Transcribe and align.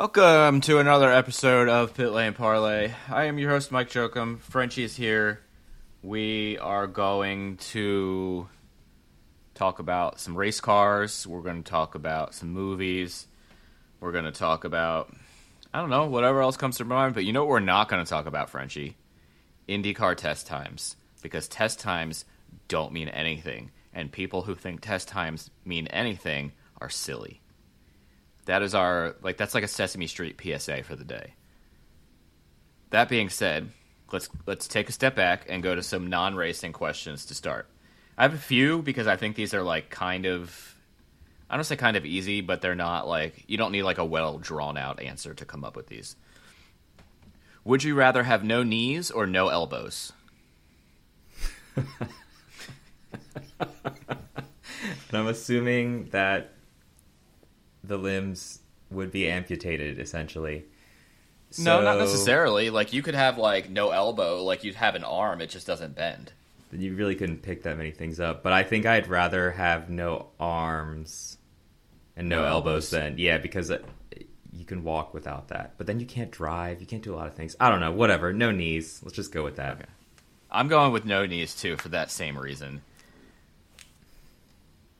Welcome 0.00 0.62
to 0.62 0.78
another 0.78 1.12
episode 1.12 1.68
of 1.68 1.92
Pit 1.92 2.10
Lane 2.10 2.32
Parlay. 2.32 2.94
I 3.10 3.26
am 3.26 3.36
your 3.36 3.50
host, 3.50 3.70
Mike 3.70 3.90
Jokum. 3.90 4.40
Frenchie 4.40 4.82
is 4.82 4.96
here. 4.96 5.40
We 6.02 6.56
are 6.56 6.86
going 6.86 7.58
to 7.58 8.48
talk 9.52 9.78
about 9.78 10.18
some 10.18 10.34
race 10.34 10.58
cars. 10.58 11.26
We're 11.26 11.42
going 11.42 11.62
to 11.62 11.70
talk 11.70 11.96
about 11.96 12.34
some 12.34 12.48
movies. 12.48 13.26
We're 14.00 14.12
going 14.12 14.24
to 14.24 14.32
talk 14.32 14.64
about, 14.64 15.14
I 15.74 15.80
don't 15.80 15.90
know, 15.90 16.06
whatever 16.06 16.40
else 16.40 16.56
comes 16.56 16.78
to 16.78 16.86
mind. 16.86 17.12
But 17.12 17.26
you 17.26 17.34
know 17.34 17.40
what 17.40 17.50
we're 17.50 17.60
not 17.60 17.90
going 17.90 18.02
to 18.02 18.08
talk 18.08 18.24
about, 18.24 18.48
Frenchie? 18.48 18.96
IndyCar 19.68 20.16
test 20.16 20.46
times. 20.46 20.96
Because 21.20 21.46
test 21.46 21.78
times 21.78 22.24
don't 22.68 22.94
mean 22.94 23.10
anything. 23.10 23.70
And 23.92 24.10
people 24.10 24.40
who 24.40 24.54
think 24.54 24.80
test 24.80 25.08
times 25.08 25.50
mean 25.66 25.88
anything 25.88 26.52
are 26.80 26.88
silly. 26.88 27.39
That 28.46 28.62
is 28.62 28.74
our 28.74 29.14
like 29.22 29.36
that's 29.36 29.54
like 29.54 29.64
a 29.64 29.68
Sesame 29.68 30.06
Street 30.06 30.40
PSA 30.40 30.82
for 30.82 30.96
the 30.96 31.04
day. 31.04 31.34
That 32.90 33.08
being 33.08 33.28
said, 33.28 33.70
let's 34.12 34.28
let's 34.46 34.66
take 34.66 34.88
a 34.88 34.92
step 34.92 35.14
back 35.14 35.46
and 35.48 35.62
go 35.62 35.74
to 35.74 35.82
some 35.82 36.08
non-racing 36.08 36.72
questions 36.72 37.26
to 37.26 37.34
start. 37.34 37.68
I 38.18 38.22
have 38.22 38.34
a 38.34 38.38
few 38.38 38.82
because 38.82 39.06
I 39.06 39.16
think 39.16 39.36
these 39.36 39.54
are 39.54 39.62
like 39.62 39.90
kind 39.90 40.26
of 40.26 40.76
I 41.48 41.56
don't 41.56 41.64
say 41.64 41.76
kind 41.76 41.96
of 41.96 42.06
easy, 42.06 42.40
but 42.40 42.60
they're 42.60 42.74
not 42.74 43.06
like 43.06 43.44
you 43.46 43.56
don't 43.56 43.72
need 43.72 43.82
like 43.82 43.98
a 43.98 44.04
well 44.04 44.38
drawn 44.38 44.76
out 44.76 45.00
answer 45.00 45.34
to 45.34 45.44
come 45.44 45.64
up 45.64 45.76
with 45.76 45.86
these. 45.86 46.16
Would 47.64 47.84
you 47.84 47.94
rather 47.94 48.22
have 48.22 48.42
no 48.42 48.62
knees 48.62 49.10
or 49.10 49.26
no 49.26 49.48
elbows? 49.48 50.12
And 55.10 55.18
I'm 55.18 55.26
assuming 55.26 56.08
that 56.10 56.52
the 57.90 57.98
limbs 57.98 58.60
would 58.90 59.10
be 59.10 59.28
amputated 59.28 59.98
essentially. 59.98 60.64
No, 61.58 61.82
not 61.82 61.98
necessarily. 61.98 62.70
Like 62.70 62.92
you 62.92 63.02
could 63.02 63.16
have 63.16 63.36
like 63.36 63.68
no 63.68 63.90
elbow, 63.90 64.44
like 64.44 64.62
you'd 64.64 64.76
have 64.76 64.94
an 64.94 65.02
arm, 65.04 65.40
it 65.40 65.50
just 65.50 65.66
doesn't 65.66 65.96
bend. 65.96 66.32
Then 66.70 66.80
you 66.80 66.94
really 66.94 67.16
couldn't 67.16 67.42
pick 67.42 67.64
that 67.64 67.76
many 67.76 67.90
things 67.90 68.20
up. 68.20 68.44
But 68.44 68.52
I 68.52 68.62
think 68.62 68.86
I'd 68.86 69.08
rather 69.08 69.50
have 69.50 69.90
no 69.90 70.28
arms 70.38 71.36
and 72.16 72.28
no, 72.28 72.42
No 72.42 72.44
elbows 72.46 72.84
elbows. 72.84 72.90
than 72.90 73.18
yeah, 73.18 73.38
because 73.38 73.70
it, 73.70 73.84
you 74.52 74.64
can 74.64 74.84
walk 74.84 75.12
without 75.12 75.48
that. 75.48 75.74
But 75.76 75.88
then 75.88 75.98
you 75.98 76.06
can't 76.06 76.30
drive. 76.30 76.80
You 76.80 76.86
can't 76.86 77.02
do 77.02 77.12
a 77.12 77.16
lot 77.16 77.26
of 77.26 77.34
things. 77.34 77.56
I 77.58 77.68
don't 77.68 77.80
know. 77.80 77.90
Whatever. 77.90 78.32
No 78.32 78.52
knees. 78.52 79.00
Let's 79.02 79.16
just 79.16 79.32
go 79.32 79.42
with 79.42 79.56
that. 79.56 79.88
I'm 80.52 80.68
going 80.68 80.92
with 80.92 81.04
no 81.04 81.26
knees 81.26 81.56
too 81.56 81.76
for 81.76 81.88
that 81.88 82.12
same 82.12 82.38
reason. 82.38 82.82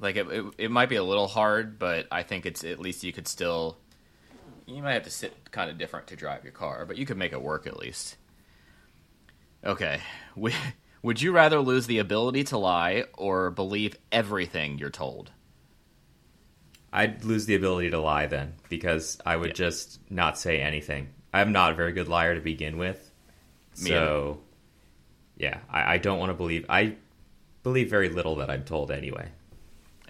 Like 0.00 0.16
it, 0.16 0.26
it, 0.28 0.44
it 0.58 0.70
might 0.70 0.88
be 0.88 0.96
a 0.96 1.04
little 1.04 1.28
hard, 1.28 1.78
but 1.78 2.06
I 2.10 2.22
think 2.22 2.46
it's 2.46 2.64
at 2.64 2.80
least 2.80 3.04
you 3.04 3.12
could 3.12 3.28
still. 3.28 3.78
You 4.66 4.82
might 4.82 4.94
have 4.94 5.02
to 5.04 5.10
sit 5.10 5.50
kind 5.50 5.70
of 5.70 5.78
different 5.78 6.06
to 6.08 6.16
drive 6.16 6.44
your 6.44 6.52
car, 6.52 6.84
but 6.86 6.96
you 6.96 7.04
could 7.06 7.16
make 7.18 7.32
it 7.32 7.42
work 7.42 7.66
at 7.66 7.76
least. 7.78 8.16
Okay, 9.64 10.00
would 10.36 10.54
would 11.02 11.20
you 11.22 11.32
rather 11.32 11.60
lose 11.60 11.86
the 11.86 11.98
ability 11.98 12.44
to 12.44 12.58
lie 12.58 13.04
or 13.16 13.50
believe 13.50 13.96
everything 14.12 14.78
you're 14.78 14.90
told? 14.90 15.32
I'd 16.92 17.24
lose 17.24 17.46
the 17.46 17.54
ability 17.54 17.90
to 17.90 18.00
lie 18.00 18.26
then 18.26 18.54
because 18.68 19.18
I 19.24 19.36
would 19.36 19.50
Yeah. 19.50 19.54
just 19.54 20.00
not 20.10 20.38
say 20.38 20.60
anything. 20.60 21.08
I'm 21.32 21.52
not 21.52 21.72
a 21.72 21.74
very 21.74 21.92
good 21.92 22.08
liar 22.08 22.34
to 22.34 22.40
begin 22.40 22.78
with. 22.78 23.10
Me 23.76 23.88
so, 23.88 24.40
yeah, 25.36 25.60
I, 25.70 25.94
I 25.94 25.98
don't 25.98 26.18
want 26.18 26.30
to 26.30 26.34
believe. 26.34 26.66
I 26.68 26.96
believe 27.62 27.90
very 27.90 28.08
little 28.08 28.36
that 28.36 28.50
I'm 28.50 28.64
told 28.64 28.90
anyway. 28.90 29.30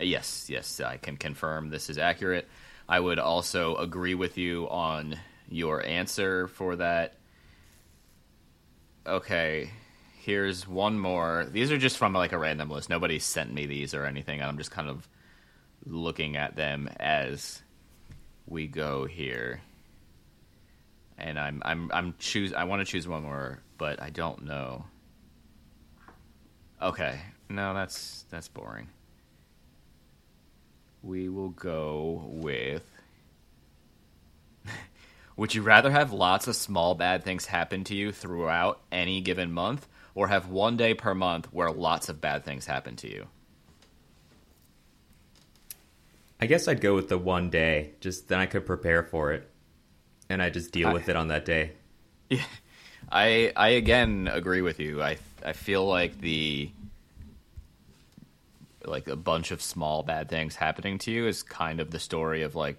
Yes, 0.01 0.49
yes, 0.49 0.81
I 0.81 0.97
can 0.97 1.17
confirm 1.17 1.69
this 1.69 1.91
is 1.91 1.99
accurate. 1.99 2.49
I 2.89 2.99
would 2.99 3.19
also 3.19 3.77
agree 3.77 4.15
with 4.15 4.39
you 4.39 4.69
on 4.69 5.19
your 5.49 5.85
answer 5.85 6.49
for 6.49 6.77
that. 6.77 7.15
Okay, 9.07 9.71
here's 10.19 10.67
one 10.67 10.99
more. 10.99 11.47
These 11.51 11.71
are 11.71 11.79
just 11.79 11.99
from 11.99 12.15
like 12.15 12.33
a 12.33 12.39
random 12.39 12.71
list. 12.71 12.89
Nobody 12.89 13.19
sent 13.19 13.53
me 13.53 13.67
these 13.67 13.95
or 13.95 14.05
anything. 14.07 14.43
I'm 14.43 14.57
just 14.59 14.71
kind 14.71 14.89
of 14.89 15.07
looking 15.85 16.37
at 16.37 16.57
them 16.57 16.89
as 16.99 17.63
we 18.47 18.67
go 18.67 19.05
here. 19.05 19.61
And 21.19 21.39
I'm 21.39 21.63
I'm 21.65 21.91
I'm 21.93 22.15
choose 22.19 22.55
I 22.55 22.65
want 22.65 22.81
to 22.81 22.91
choose 22.91 23.07
one 23.07 23.23
more, 23.23 23.61
but 23.77 24.01
I 24.01 24.09
don't 24.09 24.45
know. 24.45 24.87
Okay. 26.81 27.21
No, 27.51 27.75
that's 27.75 28.25
that's 28.31 28.49
boring 28.49 28.89
we 31.03 31.29
will 31.29 31.51
go 31.51 32.23
with. 32.27 32.85
Would 35.37 35.55
you 35.55 35.63
rather 35.63 35.91
have 35.91 36.13
lots 36.13 36.47
of 36.49 36.57
small 36.57 36.95
bad 36.95 37.25
things 37.25 37.47
happen 37.47 37.85
to 37.85 37.95
you 37.95 38.13
throughout 38.13 38.81
any 38.93 39.21
given 39.21 39.53
month, 39.53 39.87
or 40.15 40.29
have 40.29 40.49
one 40.49 40.77
day 40.77 40.93
per 40.95 41.15
month 41.15 41.47
where 41.53 41.71
lots 41.71 42.09
of 42.09 42.21
bad 42.21 42.45
things 42.45 42.67
happen 42.67 42.97
to 42.97 43.09
you? 43.11 43.27
I 46.41 46.47
guess 46.47 46.69
I'd 46.69 46.81
go 46.81 46.95
with 46.95 47.09
the 47.09 47.19
one 47.19 47.51
day. 47.51 47.91
Just 48.01 48.29
then 48.29 48.39
I 48.39 48.47
could 48.47 48.65
prepare 48.67 49.03
for 49.03 49.33
it, 49.33 49.49
and 50.29 50.43
I 50.43 50.51
just 50.51 50.73
deal 50.73 50.89
I- 50.89 50.93
with 50.93 51.09
it 51.09 51.17
on 51.17 51.29
that 51.29 51.45
day. 51.45 51.73
Yeah, 52.31 52.45
I 53.11 53.53
I 53.57 53.69
again 53.71 54.29
agree 54.33 54.63
with 54.63 54.79
you. 54.79 55.03
I 55.03 55.19
I 55.45 55.53
feel 55.53 55.85
like 55.85 56.21
the 56.21 56.71
like 58.85 59.09
a 59.09 59.17
bunch 59.17 59.51
of 59.51 59.61
small 59.63 60.03
bad 60.03 60.29
things 60.29 60.57
happening 60.57 60.99
to 60.99 61.11
you 61.11 61.27
is 61.27 61.43
kind 61.43 61.81
of 61.81 61.91
the 61.91 61.99
story 61.99 62.43
of 62.43 62.55
like 62.55 62.79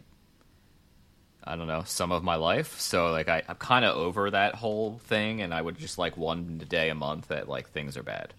I 1.44 1.56
don't 1.56 1.67
know 1.67 1.84
some 1.85 2.12
of 2.12 2.23
my 2.23 2.35
life. 2.35 2.79
So 2.79 3.12
like 3.12 3.28
I, 3.28 3.41
I'm 3.47 3.56
kind 3.56 3.84
of 3.85 3.95
over 3.97 4.29
that 4.31 4.56
whole 4.56 5.00
thing, 5.06 5.41
and 5.41 5.53
I 5.53 5.62
would 5.62 5.78
just 5.78 5.97
like 5.97 6.16
one 6.17 6.59
day 6.69 6.89
a 6.89 6.95
month 6.95 7.29
that 7.29 7.50
like 7.50 7.69
things 7.69 7.97
are 7.97 8.03
bad. 8.03 8.34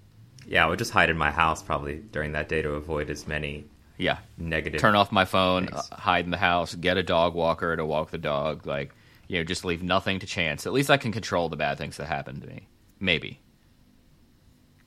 Yeah, 0.47 0.65
I 0.65 0.69
would 0.69 0.79
just 0.79 0.93
hide 0.93 1.11
in 1.11 1.17
my 1.19 1.31
house 1.31 1.63
probably 1.63 1.97
during 1.97 2.33
that 2.33 2.49
day 2.49 2.63
to 2.63 2.71
avoid 2.71 3.11
as 3.11 3.27
many 3.29 3.65
Yeah, 3.97 4.19
negative. 4.39 4.81
turn 4.81 4.95
off 4.97 5.13
my 5.13 5.25
phone, 5.25 5.69
uh, 5.69 5.83
hide 5.93 6.25
in 6.25 6.31
the 6.33 6.37
house, 6.37 6.75
get 6.75 6.97
a 6.97 7.03
dog 7.03 7.35
walker 7.35 7.77
to 7.77 7.85
walk 7.87 8.11
the 8.11 8.19
dog. 8.19 8.67
Like, 8.67 8.93
you 9.29 9.39
know, 9.39 9.45
just 9.45 9.65
leave 9.65 9.83
nothing 9.85 10.19
to 10.21 10.27
chance. 10.27 10.67
At 10.67 10.73
least 10.73 10.91
I 10.91 10.97
can 10.97 11.13
control 11.13 11.49
the 11.49 11.57
bad 11.57 11.79
things 11.79 11.97
that 11.97 12.07
happen 12.07 12.41
to 12.41 12.47
me. 12.47 12.67
Maybe. 12.99 13.41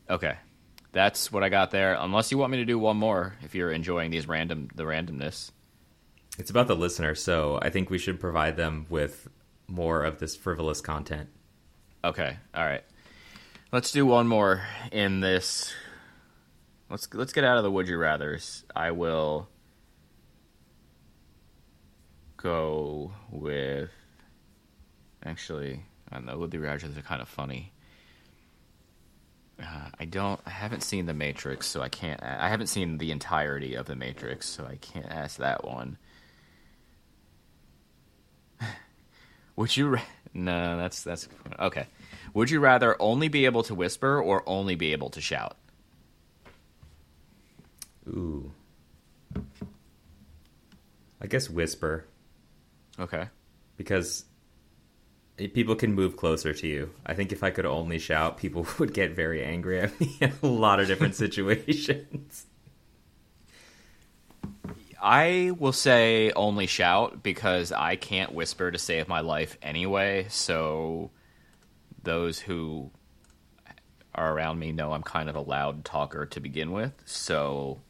Okay, 0.09 0.35
that's 0.95 1.29
what 1.29 1.43
I 1.43 1.49
got 1.49 1.71
there. 1.71 1.93
Unless 1.99 2.31
you 2.31 2.37
want 2.37 2.51
me 2.51 2.57
to 2.59 2.65
do 2.65 2.79
one 2.79 2.95
more, 2.95 3.35
if 3.43 3.53
you're 3.53 3.69
enjoying 3.69 4.11
these 4.11 4.27
random 4.29 4.69
the 4.73 4.83
randomness. 4.83 5.51
It's 6.39 6.49
about 6.49 6.67
the 6.67 6.75
listener, 6.75 7.15
so 7.15 7.59
I 7.61 7.69
think 7.69 7.89
we 7.89 7.97
should 7.97 8.17
provide 8.19 8.55
them 8.55 8.85
with 8.89 9.27
more 9.67 10.03
of 10.05 10.19
this 10.19 10.37
frivolous 10.37 10.79
content. 10.79 11.27
Okay, 12.03 12.37
all 12.55 12.63
right. 12.63 12.83
Let's 13.73 13.91
do 13.91 14.05
one 14.05 14.27
more 14.27 14.63
in 14.93 15.19
this. 15.19 15.73
Let's 16.89 17.13
let's 17.13 17.33
get 17.33 17.43
out 17.43 17.57
of 17.57 17.63
the 17.63 17.71
would 17.71 17.89
you 17.89 17.97
rather's. 17.97 18.63
I 18.73 18.91
will 18.91 19.49
go 22.37 23.11
with. 23.29 23.89
Actually, 25.25 25.83
I 26.09 26.15
don't 26.15 26.25
know. 26.25 26.37
Would 26.37 26.53
you 26.53 26.61
rather's 26.61 26.97
are 26.97 27.01
kind 27.01 27.21
of 27.21 27.27
funny. 27.27 27.73
Uh, 29.61 29.89
I 29.99 30.05
don't. 30.05 30.39
I 30.45 30.49
haven't 30.49 30.81
seen 30.83 31.05
the 31.05 31.13
Matrix, 31.13 31.67
so 31.67 31.81
I 31.81 31.89
can't. 31.89 32.21
I 32.21 32.49
haven't 32.49 32.67
seen 32.67 32.97
the 32.97 33.11
entirety 33.11 33.75
of 33.75 33.85
the 33.85 33.95
Matrix, 33.95 34.47
so 34.49 34.65
I 34.65 34.75
can't 34.77 35.05
ask 35.09 35.37
that 35.37 35.63
one. 35.63 35.97
Would 39.55 39.75
you? 39.77 39.87
ra- 39.89 40.01
No, 40.33 40.75
that's 40.77 41.03
that's 41.03 41.29
okay. 41.59 41.87
Would 42.33 42.49
you 42.49 42.59
rather 42.59 43.01
only 43.01 43.29
be 43.29 43.45
able 43.45 43.63
to 43.63 43.73
whisper 43.75 44.21
or 44.21 44.43
only 44.45 44.75
be 44.75 44.91
able 44.91 45.09
to 45.11 45.21
shout? 45.21 45.55
Ooh. 48.09 48.51
I 51.21 51.27
guess 51.27 51.49
whisper 51.49 52.05
Okay. 52.99 53.27
because 53.77 54.25
people 55.37 55.75
can 55.75 55.93
move 55.93 56.15
closer 56.17 56.53
to 56.53 56.67
you. 56.67 56.91
I 57.05 57.13
think 57.13 57.31
if 57.31 57.43
I 57.43 57.49
could 57.49 57.65
only 57.65 57.99
shout, 57.99 58.37
people 58.37 58.67
would 58.79 58.93
get 58.93 59.11
very 59.11 59.43
angry 59.43 59.79
at 59.79 59.99
me 59.99 60.17
in 60.19 60.33
a 60.41 60.47
lot 60.47 60.79
of 60.79 60.87
different 60.87 61.15
situations. 61.15 62.45
I 65.01 65.51
will 65.59 65.73
say 65.73 66.31
only 66.31 66.65
shout 66.65 67.21
because 67.21 67.71
I 67.71 67.95
can't 67.95 68.33
whisper 68.33 68.71
to 68.71 68.79
save 68.79 69.07
my 69.07 69.19
life 69.19 69.57
anyway. 69.61 70.25
So 70.29 71.11
those 72.01 72.39
who 72.39 72.89
are 74.15 74.33
around 74.33 74.57
me 74.57 74.71
know 74.71 74.93
I'm 74.93 75.03
kind 75.03 75.29
of 75.29 75.35
a 75.35 75.41
loud 75.41 75.85
talker 75.85 76.25
to 76.27 76.39
begin 76.39 76.71
with. 76.71 76.93
So 77.05 77.81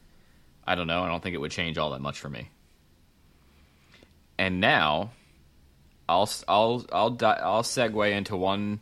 I 0.66 0.76
don't 0.76 0.88
know. 0.88 1.04
I 1.04 1.08
don't 1.08 1.22
think 1.22 1.36
it 1.36 1.42
would 1.42 1.52
change 1.52 1.78
all 1.78 1.92
that 1.92 2.02
much 2.02 2.20
for 2.20 2.30
me. 2.30 2.50
And 4.38 4.60
now 4.60 5.12
I'll 6.08 6.30
I'll 6.48 6.86
I'll 6.92 7.10
di- 7.10 7.40
I'll 7.42 7.64
segue 7.64 8.12
into 8.12 8.36
one 8.36 8.80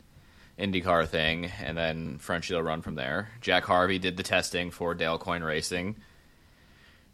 IndyCar 0.58 1.08
thing, 1.08 1.46
and 1.62 1.76
then 1.76 2.18
Frenchie 2.18 2.54
will 2.54 2.62
run 2.62 2.82
from 2.82 2.94
there. 2.94 3.30
Jack 3.40 3.64
Harvey 3.64 3.98
did 3.98 4.16
the 4.16 4.22
testing 4.22 4.70
for 4.70 4.94
Dale 4.94 5.18
Coyne 5.18 5.42
Racing 5.42 5.96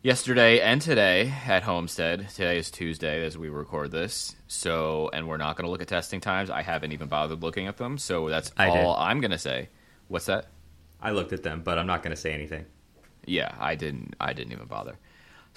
yesterday 0.02 0.60
and 0.60 0.80
today 0.80 1.32
at 1.46 1.62
Homestead. 1.62 2.28
Today 2.30 2.58
is 2.58 2.70
Tuesday 2.70 3.24
as 3.24 3.36
we 3.36 3.48
record 3.48 3.90
this. 3.90 4.34
So, 4.48 5.10
and 5.12 5.28
we're 5.28 5.36
not 5.36 5.56
going 5.56 5.64
to 5.64 5.70
look 5.70 5.82
at 5.82 5.88
testing 5.88 6.20
times. 6.20 6.50
I 6.50 6.62
haven't 6.62 6.92
even 6.92 7.08
bothered 7.08 7.42
looking 7.42 7.66
at 7.66 7.76
them. 7.76 7.98
So 7.98 8.28
that's 8.28 8.52
I 8.56 8.68
all 8.68 8.94
did. 8.94 9.00
I'm 9.00 9.20
going 9.20 9.30
to 9.30 9.38
say. 9.38 9.68
What's 10.08 10.26
that? 10.26 10.46
I 11.00 11.12
looked 11.12 11.32
at 11.32 11.42
them, 11.42 11.62
but 11.62 11.78
I'm 11.78 11.86
not 11.86 12.02
going 12.02 12.14
to 12.14 12.20
say 12.20 12.32
anything. 12.32 12.66
Yeah, 13.24 13.54
I 13.58 13.74
didn't. 13.74 14.16
I 14.20 14.32
didn't 14.32 14.52
even 14.52 14.66
bother. 14.66 14.96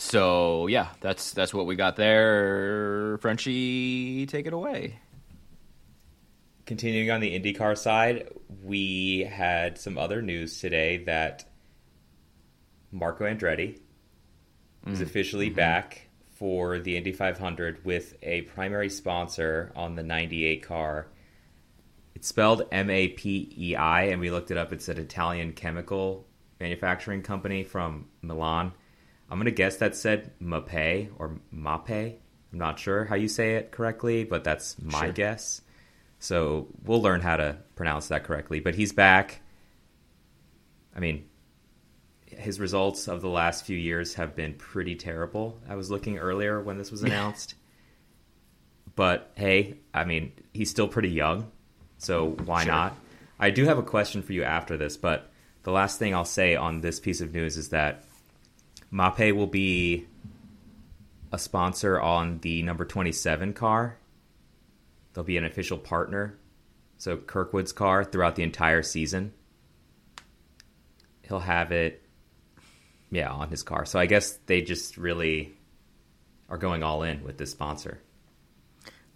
So 0.04 0.68
yeah, 0.68 0.90
that's 1.00 1.32
that's 1.32 1.54
what 1.54 1.66
we 1.66 1.78
got 1.78 1.96
there. 1.96 3.18
Frenchie, 3.22 4.26
take 4.26 4.46
it 4.46 4.54
away. 4.54 5.00
Continuing 6.66 7.10
on 7.10 7.22
the 7.22 7.40
IndyCar 7.40 7.78
side, 7.78 8.28
we 8.64 9.22
had 9.22 9.78
some 9.80 9.98
other 9.98 10.22
news 10.22 10.60
today 10.60 11.06
that 11.06 11.46
Marco 12.92 13.24
Andretti 13.24 13.80
is 14.86 14.96
mm-hmm. 14.96 15.04
officially 15.04 15.48
mm-hmm. 15.48 15.56
back 15.56 16.10
for 16.36 16.80
the 16.80 16.98
Indy 16.98 17.14
500 17.14 17.86
with 17.86 18.14
a 18.22 18.42
primary 18.42 18.90
sponsor 18.90 19.72
on 19.74 19.96
the 19.96 20.04
98 20.04 20.64
car. 20.64 21.08
It's 22.14 22.28
spelled 22.28 22.68
M 22.74 22.90
A 22.90 23.08
P 23.08 23.56
E 23.58 23.76
I, 23.78 24.04
and 24.04 24.20
we 24.20 24.32
looked 24.32 24.52
it 24.52 24.58
up. 24.58 24.74
It's 24.74 24.90
an 24.90 24.98
Italian 24.98 25.54
chemical 25.54 26.28
manufacturing 26.60 27.22
company 27.24 27.64
from 27.64 28.10
Milan. 28.22 28.74
I'm 29.34 29.40
going 29.40 29.46
to 29.46 29.52
guess 29.52 29.78
that 29.78 29.96
said 29.96 30.32
Mape 30.40 31.10
or 31.18 31.40
Mape. 31.52 32.20
I'm 32.52 32.60
not 32.60 32.78
sure 32.78 33.06
how 33.06 33.16
you 33.16 33.28
say 33.28 33.56
it 33.56 33.72
correctly, 33.72 34.24
but 34.26 34.44
that's 34.44 34.80
my 34.80 35.06
Sure. 35.06 35.12
guess. 35.12 35.62
So 36.20 36.68
we'll 36.84 37.02
learn 37.02 37.20
how 37.22 37.38
to 37.38 37.58
pronounce 37.76 38.10
that 38.10 38.24
correctly. 38.26 38.60
But 38.60 38.76
he's 38.76 38.94
back. 38.94 39.42
I 40.96 41.00
mean, 41.00 41.26
his 42.28 42.60
results 42.60 43.08
of 43.08 43.22
the 43.22 43.28
last 43.30 43.66
few 43.66 43.76
years 43.78 44.14
have 44.14 44.36
been 44.36 44.54
pretty 44.54 44.96
terrible. 44.96 45.60
I 45.68 45.76
was 45.76 45.90
looking 45.90 46.20
earlier 46.20 46.62
when 46.62 46.78
this 46.78 46.92
was 46.92 47.02
announced. 47.04 47.56
but 48.96 49.32
hey, 49.36 49.80
I 49.96 50.04
mean, 50.06 50.32
he's 50.54 50.70
still 50.70 50.88
pretty 50.88 51.10
young, 51.10 51.52
so 51.98 52.30
why 52.46 52.64
Sure. 52.66 52.72
not? 52.72 52.96
I 53.40 53.50
do 53.50 53.66
have 53.66 53.80
a 53.80 53.84
question 53.84 54.22
for 54.22 54.34
you 54.34 54.44
after 54.44 54.78
this, 54.78 54.96
but 54.98 55.32
the 55.64 55.72
last 55.72 55.98
thing 55.98 56.14
I'll 56.14 56.24
say 56.26 56.56
on 56.56 56.82
this 56.82 57.00
piece 57.00 57.20
of 57.20 57.34
news 57.34 57.58
is 57.58 57.70
that 57.70 58.04
Mape 58.94 59.36
will 59.36 59.48
be 59.48 60.06
a 61.32 61.40
sponsor 61.40 62.00
on 62.00 62.38
the 62.40 62.62
number 62.62 62.86
27 62.86 63.54
car. 63.54 63.98
They'll 65.14 65.24
be 65.24 65.38
an 65.38 65.46
official 65.46 65.80
partner. 65.80 66.38
So 67.00 67.18
Kirkwood's 67.18 67.72
car 67.72 68.04
throughout 68.04 68.36
the 68.36 68.44
entire 68.44 68.84
season. 68.84 69.34
He'll 71.24 71.40
have 71.40 71.72
it 71.72 72.04
yeah, 73.10 73.32
on 73.32 73.50
his 73.50 73.64
car. 73.64 73.86
So 73.86 73.98
I 73.98 74.06
guess 74.06 74.38
they 74.46 74.62
just 74.62 74.96
really 74.96 75.54
are 76.48 76.60
going 76.60 76.84
all 76.84 77.02
in 77.02 77.24
with 77.24 77.40
this 77.40 77.50
sponsor. 77.50 78.00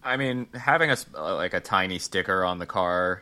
I 0.03 0.17
mean, 0.17 0.47
having 0.55 0.89
a 0.89 0.97
uh, 1.15 1.35
like 1.35 1.53
a 1.53 1.59
tiny 1.59 1.99
sticker 1.99 2.43
on 2.43 2.57
the 2.57 2.65
car, 2.65 3.21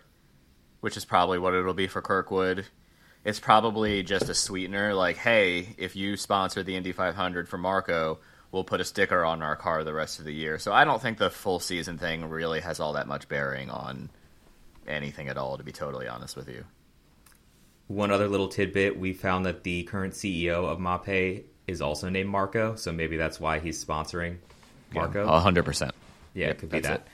which 0.79 0.95
is 0.95 1.03
probably 1.03 1.37
what 1.37 1.53
it'll 1.53 1.73
be 1.73 1.87
for 1.87 2.01
Kirkwood. 2.01 2.65
It's 3.25 3.39
probably 3.39 4.03
just 4.03 4.29
a 4.29 4.35
sweetener, 4.35 4.93
like, 4.93 5.17
hey, 5.17 5.75
if 5.77 5.95
you 5.95 6.15
sponsor 6.15 6.61
the 6.61 6.75
Indy 6.75 6.91
500 6.91 7.49
for 7.49 7.57
Marco, 7.57 8.19
we'll 8.51 8.63
put 8.63 8.79
a 8.79 8.85
sticker 8.85 9.25
on 9.25 9.41
our 9.41 9.55
car 9.55 9.83
the 9.83 9.93
rest 9.93 10.19
of 10.19 10.25
the 10.25 10.31
year. 10.31 10.59
So 10.59 10.71
I 10.71 10.85
don't 10.85 11.01
think 11.01 11.17
the 11.17 11.31
full 11.31 11.59
season 11.59 11.97
thing 11.97 12.29
really 12.29 12.59
has 12.59 12.79
all 12.79 12.93
that 12.93 13.07
much 13.07 13.27
bearing 13.27 13.71
on 13.71 14.11
anything 14.87 15.27
at 15.27 15.37
all. 15.37 15.57
To 15.57 15.63
be 15.63 15.71
totally 15.71 16.07
honest 16.07 16.35
with 16.37 16.47
you. 16.47 16.65
One 17.87 18.11
other 18.11 18.27
little 18.27 18.47
tidbit, 18.47 18.97
we 18.97 19.13
found 19.13 19.45
that 19.47 19.63
the 19.63 19.83
current 19.83 20.13
CEO 20.13 20.65
of 20.65 20.79
Mape 20.79 21.47
is 21.67 21.81
also 21.81 22.09
named 22.09 22.29
Marco, 22.29 22.75
so 22.75 22.91
maybe 22.91 23.17
that's 23.17 23.39
why 23.39 23.59
he's 23.59 23.83
sponsoring 23.83 24.37
Marco. 24.93 25.27
A 25.27 25.39
hundred 25.39 25.65
percent. 25.65 25.93
Yeah, 26.35 26.47
Yep, 26.47 26.55
it 26.55 26.59
could 26.59 26.69
be 26.69 26.79
that. 26.81 27.07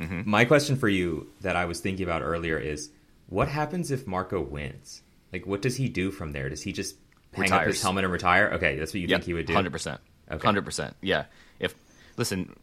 Mm-hmm. 0.00 0.30
My 0.30 0.44
question 0.44 0.76
for 0.76 0.88
you 0.88 1.28
that 1.40 1.56
I 1.56 1.64
was 1.64 1.80
thinking 1.80 2.04
about 2.04 2.22
earlier 2.22 2.56
is 2.58 2.90
what 3.28 3.48
happens 3.48 3.90
if 3.90 4.06
Marco 4.06 4.40
wins? 4.40 5.02
Like, 5.32 5.46
what 5.46 5.62
does 5.62 5.76
he 5.76 5.88
do 5.88 6.10
from 6.10 6.32
there? 6.32 6.48
Does 6.48 6.62
he 6.62 6.72
just 6.72 6.96
hang 7.32 7.52
up 7.52 7.62
his 7.66 7.80
helmet 7.82 8.04
and 8.04 8.12
retire? 8.12 8.50
Okay, 8.54 8.76
that's 8.78 8.92
what 8.92 9.00
you 9.00 9.08
think 9.08 9.24
he 9.24 9.34
would 9.34 9.46
do? 9.46 9.54
Hundred 9.54 9.72
percent. 9.72 10.00
Okay. 10.30 10.44
Hundred 10.46 10.64
percent. 10.64 10.96
Yeah. 11.00 11.24
If 11.58 11.74
listen, 12.16 12.54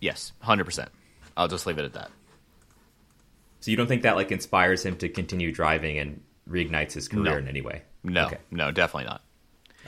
yes, 0.00 0.32
hundred 0.40 0.64
percent. 0.64 0.90
I'll 1.36 1.48
just 1.48 1.66
leave 1.66 1.78
it 1.78 1.84
at 1.84 1.92
that. 1.94 2.10
So 3.60 3.70
you 3.70 3.76
don't 3.76 3.86
think 3.88 4.02
that 4.02 4.16
like 4.16 4.30
inspires 4.30 4.84
him 4.84 4.96
to 4.98 5.08
continue 5.08 5.50
driving 5.52 5.98
and 5.98 6.22
reignites 6.48 6.92
his 6.92 7.08
career 7.08 7.24
No. 7.24 7.36
in 7.38 7.48
any 7.48 7.60
way? 7.60 7.82
No, 8.04 8.26
Okay. 8.26 8.38
no, 8.50 8.70
definitely 8.70 9.08
not. 9.08 9.22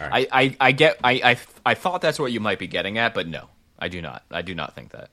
Right. 0.00 0.28
I, 0.32 0.42
I, 0.42 0.56
I 0.60 0.72
get 0.72 0.98
I, 1.04 1.12
I 1.24 1.36
I 1.66 1.74
thought 1.74 2.00
that's 2.00 2.18
what 2.18 2.32
you 2.32 2.40
might 2.40 2.58
be 2.58 2.66
getting 2.66 2.98
at, 2.98 3.14
but 3.14 3.26
no, 3.28 3.48
I 3.78 3.88
do 3.88 4.00
not. 4.02 4.24
I 4.30 4.42
do 4.42 4.54
not 4.54 4.74
think 4.74 4.90
that. 4.90 5.10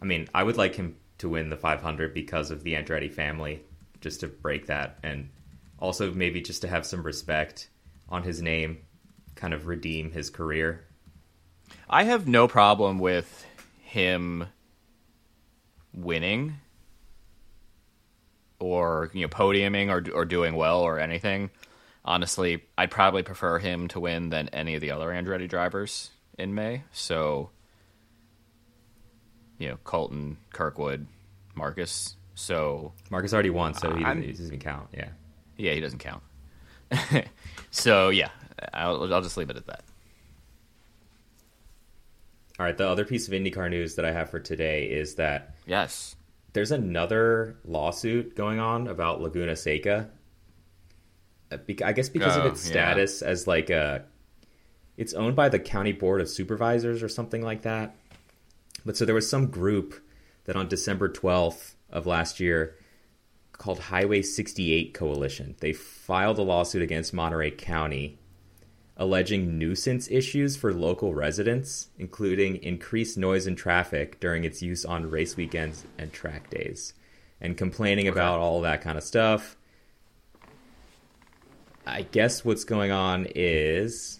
I 0.00 0.04
mean, 0.04 0.28
I 0.34 0.42
would 0.42 0.56
like 0.56 0.74
him 0.76 0.96
to 1.18 1.28
win 1.28 1.50
the 1.50 1.56
500 1.56 2.14
because 2.14 2.50
of 2.50 2.62
the 2.64 2.74
Andretti 2.74 3.12
family, 3.12 3.62
just 4.00 4.20
to 4.20 4.28
break 4.28 4.66
that, 4.66 4.98
and 5.02 5.28
also 5.78 6.12
maybe 6.12 6.40
just 6.40 6.62
to 6.62 6.68
have 6.68 6.86
some 6.86 7.02
respect 7.02 7.68
on 8.08 8.22
his 8.22 8.42
name, 8.42 8.78
kind 9.34 9.54
of 9.54 9.66
redeem 9.66 10.10
his 10.10 10.30
career. 10.30 10.84
I 11.88 12.04
have 12.04 12.26
no 12.26 12.48
problem 12.48 12.98
with 12.98 13.46
him 13.82 14.46
winning 15.92 16.56
or 18.60 19.10
you 19.12 19.22
know 19.22 19.28
podiuming 19.28 19.88
or 19.88 20.14
or 20.14 20.24
doing 20.24 20.54
well 20.54 20.80
or 20.82 20.98
anything. 20.98 21.50
Honestly, 22.04 22.64
I'd 22.78 22.90
probably 22.90 23.22
prefer 23.22 23.58
him 23.58 23.88
to 23.88 24.00
win 24.00 24.30
than 24.30 24.48
any 24.48 24.74
of 24.74 24.80
the 24.80 24.90
other 24.90 25.08
Andretti 25.08 25.48
drivers 25.48 26.10
in 26.38 26.54
May. 26.54 26.84
So, 26.92 27.50
you 29.58 29.68
know, 29.68 29.78
Colton, 29.84 30.38
Kirkwood, 30.52 31.06
Marcus. 31.54 32.16
So, 32.40 32.94
Marcus 33.10 33.34
already 33.34 33.50
won, 33.50 33.74
so 33.74 33.94
he 33.94 34.02
doesn't, 34.02 34.22
he 34.22 34.32
doesn't 34.32 34.60
count. 34.60 34.88
Yeah. 34.94 35.08
yeah, 35.58 35.74
he 35.74 35.80
doesn't 35.80 35.98
count. 35.98 36.22
so, 37.70 38.08
yeah, 38.08 38.30
I'll, 38.72 39.12
I'll 39.12 39.20
just 39.20 39.36
leave 39.36 39.50
it 39.50 39.56
at 39.58 39.66
that. 39.66 39.84
All 42.58 42.64
right. 42.66 42.76
The 42.76 42.88
other 42.88 43.04
piece 43.04 43.28
of 43.28 43.34
IndyCar 43.34 43.68
news 43.70 43.94
that 43.96 44.04
I 44.04 44.12
have 44.12 44.30
for 44.30 44.40
today 44.40 44.84
is 44.86 45.14
that 45.16 45.54
Yes. 45.66 46.16
there's 46.54 46.72
another 46.72 47.56
lawsuit 47.64 48.34
going 48.36 48.58
on 48.58 48.86
about 48.88 49.20
Laguna 49.20 49.54
Seca. 49.56 50.10
Uh, 51.52 51.58
I 51.84 51.92
guess 51.92 52.08
because 52.08 52.36
of 52.36 52.44
Oh, 52.44 52.48
its 52.48 52.64
yeah. 52.66 52.72
status 52.72 53.22
as 53.22 53.46
like 53.46 53.70
a, 53.70 54.04
it's 54.96 55.14
owned 55.14 55.36
by 55.36 55.48
the 55.48 55.58
county 55.58 55.92
board 55.92 56.20
of 56.20 56.28
supervisors 56.28 57.02
or 57.02 57.08
something 57.08 57.42
like 57.42 57.62
that. 57.62 57.96
But 58.84 58.96
so 58.96 59.04
there 59.04 59.14
was 59.14 59.28
some 59.28 59.46
group 59.48 59.94
that 60.44 60.56
on 60.56 60.68
December 60.68 61.08
12th 61.10 61.74
of 61.92 62.06
last 62.06 62.40
year 62.40 62.76
called 63.52 63.78
Highway 63.78 64.22
68 64.22 64.94
Coalition. 64.94 65.54
They 65.60 65.72
filed 65.72 66.38
a 66.38 66.42
lawsuit 66.42 66.82
against 66.82 67.12
Monterey 67.12 67.50
County 67.50 68.18
alleging 69.00 69.58
nuisance 69.58 70.10
issues 70.10 70.56
for 70.56 70.74
local 70.74 71.14
residents, 71.14 71.88
including 71.98 72.56
increased 72.56 73.16
noise 73.16 73.46
and 73.46 73.56
traffic 73.56 74.20
during 74.20 74.44
its 74.44 74.60
use 74.60 74.84
on 74.84 75.10
race 75.10 75.38
weekends 75.38 75.86
and 75.96 76.12
track 76.12 76.50
days, 76.50 76.92
and 77.40 77.56
complaining 77.56 78.06
about 78.06 78.38
all 78.38 78.60
that 78.60 78.82
kind 78.82 78.98
of 78.98 79.02
stuff. 79.02 79.56
I 81.86 82.02
guess 82.02 82.44
what's 82.44 82.64
going 82.64 82.90
on 82.90 83.26
is 83.34 84.19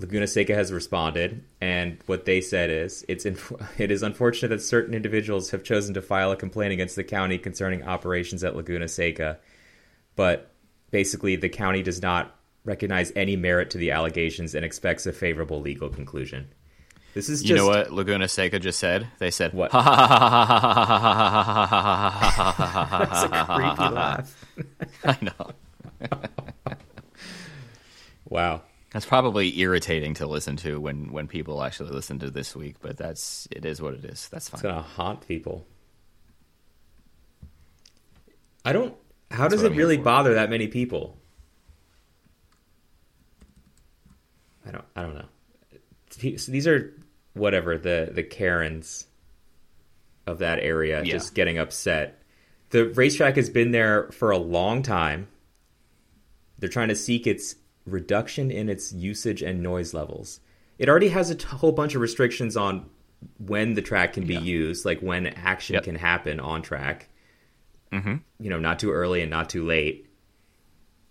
Laguna 0.00 0.26
Seca 0.26 0.54
has 0.54 0.72
responded, 0.72 1.44
and 1.60 1.98
what 2.06 2.24
they 2.24 2.40
said 2.40 2.70
is 2.70 3.04
it's 3.06 3.26
inf- 3.26 3.52
it 3.78 3.90
is 3.90 4.02
unfortunate 4.02 4.48
that 4.48 4.62
certain 4.62 4.94
individuals 4.94 5.50
have 5.50 5.62
chosen 5.62 5.92
to 5.92 6.00
file 6.00 6.32
a 6.32 6.36
complaint 6.36 6.72
against 6.72 6.96
the 6.96 7.04
county 7.04 7.36
concerning 7.36 7.82
operations 7.82 8.42
at 8.42 8.56
Laguna 8.56 8.88
Seca, 8.88 9.38
but 10.16 10.50
basically 10.90 11.36
the 11.36 11.50
county 11.50 11.82
does 11.82 12.00
not 12.00 12.34
recognize 12.64 13.12
any 13.14 13.36
merit 13.36 13.68
to 13.70 13.78
the 13.78 13.90
allegations 13.90 14.54
and 14.54 14.64
expects 14.64 15.04
a 15.04 15.12
favorable 15.12 15.60
legal 15.60 15.90
conclusion. 15.90 16.48
This 17.12 17.28
is 17.28 17.40
just 17.42 17.50
You 17.50 17.56
know 17.56 17.66
what 17.66 17.92
Laguna 17.92 18.28
Seca 18.28 18.58
just 18.58 18.78
said? 18.78 19.06
They 19.18 19.30
said, 19.30 19.52
What? 19.52 19.70
Ha 19.72 19.82
ha 19.82 19.96
ha 19.96 20.06
ha 20.06 20.46
ha 20.46 20.84
ha 20.86 21.04
ha 21.04 21.26
ha 21.26 21.66
ha 21.66 22.42
ha 22.42 22.52
ha 22.52 22.62
ha 22.64 22.84
ha 22.84 23.04
That's 23.04 23.22
a 23.24 23.28
creepy 23.54 23.94
laugh. 23.94 24.44
I 25.04 25.18
know. 25.20 25.50
Wow. 28.28 28.62
That's 28.92 29.06
probably 29.06 29.58
irritating 29.60 30.14
to 30.14 30.26
listen 30.26 30.56
to 30.56 30.80
when 30.80 31.12
when 31.12 31.28
people 31.28 31.62
actually 31.62 31.90
listen 31.90 32.18
to 32.20 32.30
this 32.30 32.56
week, 32.56 32.76
but 32.80 32.96
that's 32.96 33.46
it 33.52 33.64
is 33.64 33.80
what 33.80 33.94
it 33.94 34.04
is. 34.04 34.28
That's 34.28 34.48
fine. 34.48 34.58
It's 34.58 34.62
gonna 34.62 34.82
haunt 34.82 35.26
people. 35.28 35.66
I 38.64 38.72
don't. 38.72 38.94
How 39.30 39.44
That's 39.44 39.54
does 39.54 39.62
it 39.62 39.72
I'm 39.72 39.78
really 39.78 39.96
bother 39.96 40.34
that 40.34 40.50
many 40.50 40.66
people? 40.66 41.16
I 44.66 44.72
don't. 44.72 44.84
I 44.96 45.02
don't 45.02 45.14
know. 45.14 45.28
These 46.18 46.66
are 46.66 46.92
whatever 47.34 47.78
the 47.78 48.10
the 48.12 48.22
Karens 48.24 49.06
of 50.26 50.38
that 50.40 50.58
area 50.58 51.02
Yeah. 51.04 51.12
just 51.12 51.34
getting 51.34 51.58
upset. 51.58 52.22
The 52.70 52.86
racetrack 52.90 53.36
has 53.36 53.48
been 53.50 53.70
there 53.70 54.08
for 54.12 54.30
a 54.30 54.38
long 54.38 54.82
time. 54.82 55.28
They're 56.58 56.68
trying 56.68 56.88
to 56.88 56.96
seek 56.96 57.26
its 57.26 57.54
reduction 57.92 58.50
in 58.50 58.68
its 58.68 58.92
usage 58.92 59.42
and 59.42 59.62
noise 59.62 59.92
levels. 59.94 60.40
It 60.78 60.88
already 60.88 61.08
has 61.08 61.30
a 61.30 61.34
t- 61.34 61.46
whole 61.46 61.72
bunch 61.72 61.94
of 61.94 62.00
restrictions 62.00 62.56
on 62.56 62.88
when 63.38 63.74
the 63.74 63.82
track 63.82 64.14
can 64.14 64.26
be 64.26 64.34
Yeah. 64.34 64.40
used, 64.40 64.84
like 64.84 65.00
when 65.00 65.26
action 65.26 65.74
Yep. 65.74 65.84
can 65.84 65.94
happen 65.96 66.40
on 66.40 66.62
track. 66.62 67.08
hmm 67.92 68.16
You 68.38 68.50
know, 68.50 68.58
not 68.60 68.78
too 68.78 68.92
early 68.92 69.20
and 69.20 69.30
not 69.30 69.50
too 69.50 69.64
late. 69.66 70.06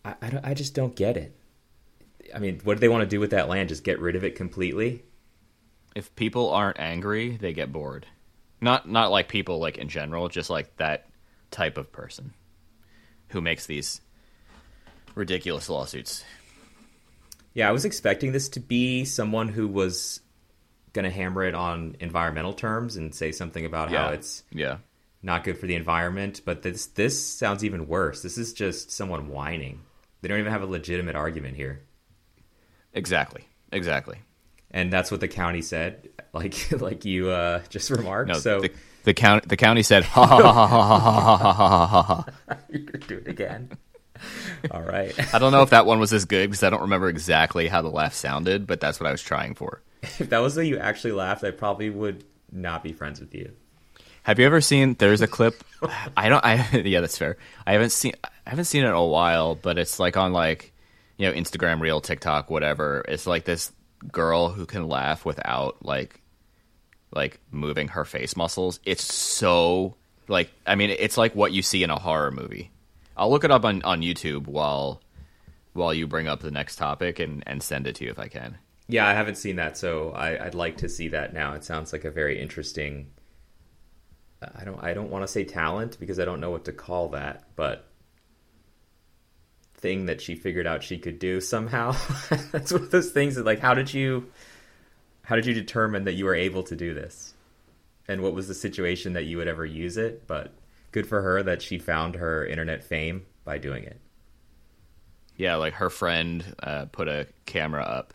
I, 0.05 0.15
I, 0.21 0.39
I 0.43 0.53
just 0.53 0.74
don't 0.74 0.95
get 0.95 1.17
it. 1.17 1.36
I 2.33 2.39
mean, 2.39 2.62
what 2.63 2.75
do 2.75 2.79
they 2.79 2.88
want 2.89 3.01
to 3.01 3.07
do 3.07 3.19
with 3.19 3.31
that 3.31 3.50
land? 3.50 3.69
Just 3.69 3.83
get 3.83 4.00
rid 4.00 4.15
of 4.15 4.24
it 4.24 4.36
completely? 4.36 5.03
If 5.95 6.15
people 6.15 6.50
aren't 6.51 6.79
angry, 6.79 7.36
they 7.38 7.53
get 7.53 7.71
bored. 7.74 8.07
Not 8.62 8.88
not 8.89 9.12
like 9.12 9.27
people 9.27 9.59
like 9.59 9.77
in 9.77 9.89
general, 9.89 10.29
just 10.29 10.50
like 10.50 10.75
that 10.77 11.07
type 11.51 11.77
of 11.77 11.91
person 11.91 12.33
who 13.29 13.41
makes 13.41 13.65
these 13.65 14.01
ridiculous 15.15 15.69
lawsuits. 15.69 16.24
Yeah, 17.53 17.68
I 17.70 17.72
was 17.72 17.86
expecting 17.86 18.32
this 18.32 18.50
to 18.50 18.60
be 18.60 19.06
someone 19.06 19.50
who 19.50 19.68
was 19.68 20.22
going 20.94 21.03
to 21.03 21.12
hammer 21.12 21.44
it 21.44 21.56
on 21.56 21.96
environmental 22.00 22.53
terms 22.53 22.96
and 22.96 23.13
say 23.13 23.32
something 23.32 23.65
about 23.65 23.91
how 23.91 24.10
it's 24.10 24.44
yeah. 24.51 24.77
not 25.22 25.44
good 25.44 25.58
for 25.58 25.68
the 25.68 25.75
environment, 25.75 26.41
but 26.46 26.62
this 26.62 26.88
this 26.88 27.24
sounds 27.24 27.63
even 27.63 27.88
worse. 27.88 28.22
This 28.22 28.38
is 28.38 28.53
just 28.53 28.91
someone 28.91 29.29
whining. 29.29 29.82
They 30.22 30.27
don't 30.27 30.39
even 30.39 30.51
have 30.51 30.63
a 30.63 30.68
legitimate 30.68 31.15
argument 31.15 31.56
here. 31.56 31.82
Exactly. 32.94 33.48
Exactly. 33.72 34.18
And 34.72 34.91
that's 34.91 35.12
what 35.12 35.20
the 35.20 35.27
county 35.27 35.62
said, 35.62 36.10
like 36.34 36.72
like 36.82 37.06
you 37.06 37.29
uh, 37.29 37.62
just 37.70 37.89
remarked. 37.89 38.29
No, 38.29 38.39
so 38.39 38.62
the, 38.62 38.72
the 39.03 39.13
county 39.13 39.46
the 39.48 39.58
county 39.58 39.84
said 39.84 40.03
ha 40.03 40.25
ha 40.25 40.38
ha 40.38 40.68
ha 40.68 40.77
ha 40.77 40.98
ha 41.00 41.18
ha 41.18 41.53
ha 41.53 41.86
ha 41.88 42.03
ha. 42.03 42.25
you're 42.70 42.84
gonna 42.84 43.06
do 43.06 43.18
it 43.18 43.27
again. 43.27 43.72
All 44.71 44.81
right. 44.81 45.13
I 45.33 45.39
don't 45.39 45.51
know 45.51 45.61
if 45.61 45.69
that 45.71 45.85
one 45.85 45.99
was 45.99 46.13
as 46.13 46.25
good 46.25 46.49
because 46.49 46.63
I 46.63 46.69
don't 46.69 46.81
remember 46.81 47.09
exactly 47.09 47.67
how 47.67 47.81
the 47.81 47.89
laugh 47.89 48.13
sounded, 48.13 48.67
but 48.67 48.79
that's 48.79 48.99
what 48.99 49.07
I 49.07 49.11
was 49.11 49.21
trying 49.21 49.55
for. 49.55 49.81
if 50.01 50.29
that 50.29 50.39
was 50.39 50.55
the 50.55 50.65
you 50.65 50.77
actually 50.77 51.13
laughed, 51.13 51.43
I 51.43 51.51
probably 51.51 51.89
would 51.89 52.23
not 52.51 52.83
be 52.83 52.93
friends 52.93 53.19
with 53.19 53.33
you. 53.33 53.51
Have 54.23 54.39
you 54.39 54.45
ever 54.45 54.61
seen? 54.61 54.95
There's 54.95 55.21
a 55.21 55.27
clip. 55.27 55.63
I 56.15 56.29
don't. 56.29 56.43
I 56.43 56.77
yeah, 56.85 57.01
that's 57.01 57.17
fair. 57.17 57.38
I 57.65 57.73
haven't 57.73 57.91
seen. 57.91 58.13
I 58.23 58.49
haven't 58.49 58.65
seen 58.65 58.83
it 58.83 58.88
in 58.88 58.93
a 58.93 59.05
while, 59.05 59.55
but 59.55 59.77
it's 59.77 59.99
like 59.99 60.17
on 60.17 60.33
like 60.33 60.73
you 61.17 61.27
know 61.27 61.33
Instagram, 61.33 61.79
Reel, 61.79 62.01
TikTok, 62.01 62.49
whatever. 62.49 63.03
It's 63.07 63.25
like 63.25 63.45
this 63.45 63.71
girl 64.11 64.49
who 64.49 64.65
can 64.65 64.88
laugh 64.88 65.25
without 65.25 65.83
like 65.85 66.21
like 67.11 67.39
moving 67.51 67.88
her 67.89 68.05
face 68.05 68.35
muscles. 68.35 68.79
It's 68.85 69.03
so 69.03 69.95
like 70.27 70.51
I 70.65 70.75
mean, 70.75 70.89
it's 70.89 71.17
like 71.17 71.33
what 71.35 71.51
you 71.51 71.61
see 71.61 71.83
in 71.83 71.89
a 71.89 71.99
horror 71.99 72.31
movie. 72.31 72.71
I'll 73.19 73.29
look 73.29 73.43
it 73.43 73.51
up 73.51 73.65
on 73.65 73.81
on 73.83 74.01
YouTube 74.01 74.47
while 74.47 75.01
while 75.73 75.93
you 75.93 76.07
bring 76.07 76.27
up 76.27 76.39
the 76.39 76.51
next 76.51 76.77
topic 76.77 77.19
and 77.19 77.43
and 77.45 77.61
send 77.61 77.85
it 77.85 77.95
to 77.95 78.05
you 78.05 78.11
if 78.11 78.17
I 78.17 78.29
can. 78.29 78.57
Yeah, 78.88 79.07
I 79.07 79.13
haven't 79.13 79.35
seen 79.35 79.57
that, 79.57 79.77
so 79.77 80.11
I, 80.11 80.45
I'd 80.45 80.55
like 80.55 80.77
to 80.77 80.89
see 80.89 81.09
that 81.09 81.31
now. 81.31 81.53
It 81.53 81.63
sounds 81.63 81.93
like 81.93 82.05
a 82.05 82.11
very 82.11 82.41
interesting. 82.41 83.11
I 84.41 84.63
don't. 84.63 84.81
I 84.81 84.93
don't 84.93 85.11
want 85.11 85.23
to 85.23 85.27
say 85.27 85.43
talent 85.43 85.99
because 85.99 86.19
I 86.19 86.25
don't 86.25 86.39
know 86.39 86.49
what 86.49 86.65
to 86.65 86.71
call 86.71 87.09
that, 87.09 87.43
but 87.55 87.85
thing 89.75 90.07
that 90.07 90.21
she 90.21 90.35
figured 90.35 90.65
out 90.65 90.81
she 90.81 90.97
could 90.97 91.19
do 91.19 91.39
somehow. 91.41 91.95
That's 92.51 92.71
one 92.71 92.81
of 92.81 92.91
those 92.91 93.11
things 93.11 93.35
that, 93.35 93.45
like, 93.45 93.59
how 93.59 93.73
did 93.73 93.93
you, 93.93 94.29
how 95.23 95.35
did 95.35 95.45
you 95.45 95.53
determine 95.53 96.05
that 96.05 96.13
you 96.13 96.25
were 96.25 96.35
able 96.35 96.63
to 96.63 96.75
do 96.75 96.93
this, 96.93 97.33
and 98.07 98.21
what 98.21 98.33
was 98.33 98.47
the 98.47 98.53
situation 98.53 99.13
that 99.13 99.25
you 99.25 99.38
would 99.38 99.47
ever 99.47 99.65
use 99.65 99.97
it? 99.97 100.25
But 100.25 100.53
good 100.91 101.08
for 101.08 101.22
her 101.22 101.43
that 101.43 101.62
she 101.62 101.79
found 101.79 102.15
her 102.15 102.46
internet 102.46 102.84
fame 102.84 103.25
by 103.43 103.58
doing 103.58 103.84
it. 103.84 104.00
Yeah, 105.38 105.55
like 105.55 105.74
her 105.75 105.89
friend 105.89 106.43
uh, 106.62 106.86
put 106.91 107.08
a 107.08 107.27
camera 107.46 107.84
up, 107.84 108.13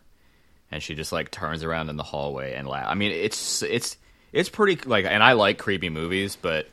and 0.70 0.82
she 0.82 0.94
just 0.94 1.12
like 1.12 1.30
turns 1.30 1.62
around 1.62 1.88
in 1.88 1.96
the 1.96 2.02
hallway 2.02 2.54
and 2.54 2.68
laugh. 2.68 2.86
I 2.86 2.94
mean, 2.94 3.12
it's 3.12 3.62
it's 3.62 3.96
it's 4.32 4.48
pretty 4.48 4.86
like, 4.86 5.06
and 5.06 5.22
I 5.22 5.32
like 5.32 5.58
creepy 5.58 5.88
movies, 5.88 6.36
but 6.36 6.68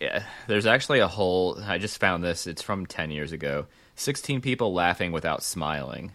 yeah, 0.00 0.24
there's 0.48 0.66
actually 0.66 0.98
a 0.98 1.08
whole. 1.08 1.62
I 1.62 1.78
just 1.78 2.00
found 2.00 2.24
this. 2.24 2.46
It's 2.46 2.62
from 2.62 2.86
ten 2.86 3.10
years 3.10 3.30
ago. 3.32 3.66
Sixteen 3.94 4.40
people 4.40 4.72
laughing 4.72 5.12
without 5.12 5.44
smiling, 5.44 6.12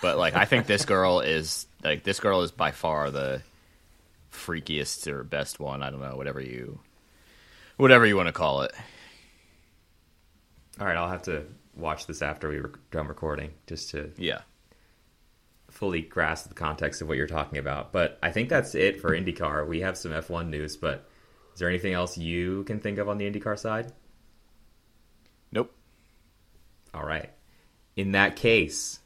but 0.00 0.16
like 0.16 0.34
I 0.34 0.44
think 0.44 0.66
this 0.66 0.84
girl 0.84 1.20
is 1.24 1.66
like 1.82 2.04
this 2.04 2.20
girl 2.20 2.42
is 2.42 2.52
by 2.52 2.70
far 2.70 3.10
the 3.10 3.42
freakiest 4.32 5.08
or 5.08 5.24
best 5.24 5.58
one. 5.58 5.82
I 5.82 5.90
don't 5.90 6.00
know, 6.00 6.16
whatever 6.16 6.40
you 6.40 6.78
whatever 7.80 8.06
you 8.06 8.16
want 8.16 8.26
to 8.28 8.32
call 8.32 8.62
it. 8.62 8.72
All 10.78 10.86
right, 10.86 10.96
I'll 10.96 11.08
have 11.08 11.22
to 11.22 11.44
watch 11.74 12.06
this 12.06 12.22
after 12.22 12.48
we 12.48 12.60
were 12.60 12.72
done 12.90 13.06
recording 13.06 13.52
just 13.66 13.90
to 13.90 14.12
Yeah. 14.16 14.42
fully 15.70 16.02
grasp 16.02 16.48
the 16.48 16.54
context 16.54 17.00
of 17.00 17.08
what 17.08 17.16
you're 17.16 17.26
talking 17.26 17.58
about. 17.58 17.92
But 17.92 18.18
I 18.22 18.30
think 18.32 18.48
that's 18.48 18.74
it 18.74 19.00
for 19.00 19.10
IndyCar. 19.10 19.66
We 19.66 19.80
have 19.80 19.96
some 19.96 20.12
F1 20.12 20.50
news, 20.50 20.76
but 20.76 21.08
is 21.54 21.60
there 21.60 21.68
anything 21.68 21.92
else 21.92 22.18
you 22.18 22.64
can 22.64 22.80
think 22.80 22.98
of 22.98 23.08
on 23.08 23.18
the 23.18 23.30
IndyCar 23.30 23.58
side? 23.58 23.92
Nope. 25.52 25.72
All 26.92 27.04
right. 27.04 27.30
In 27.96 28.12
that 28.12 28.36
case, 28.36 29.00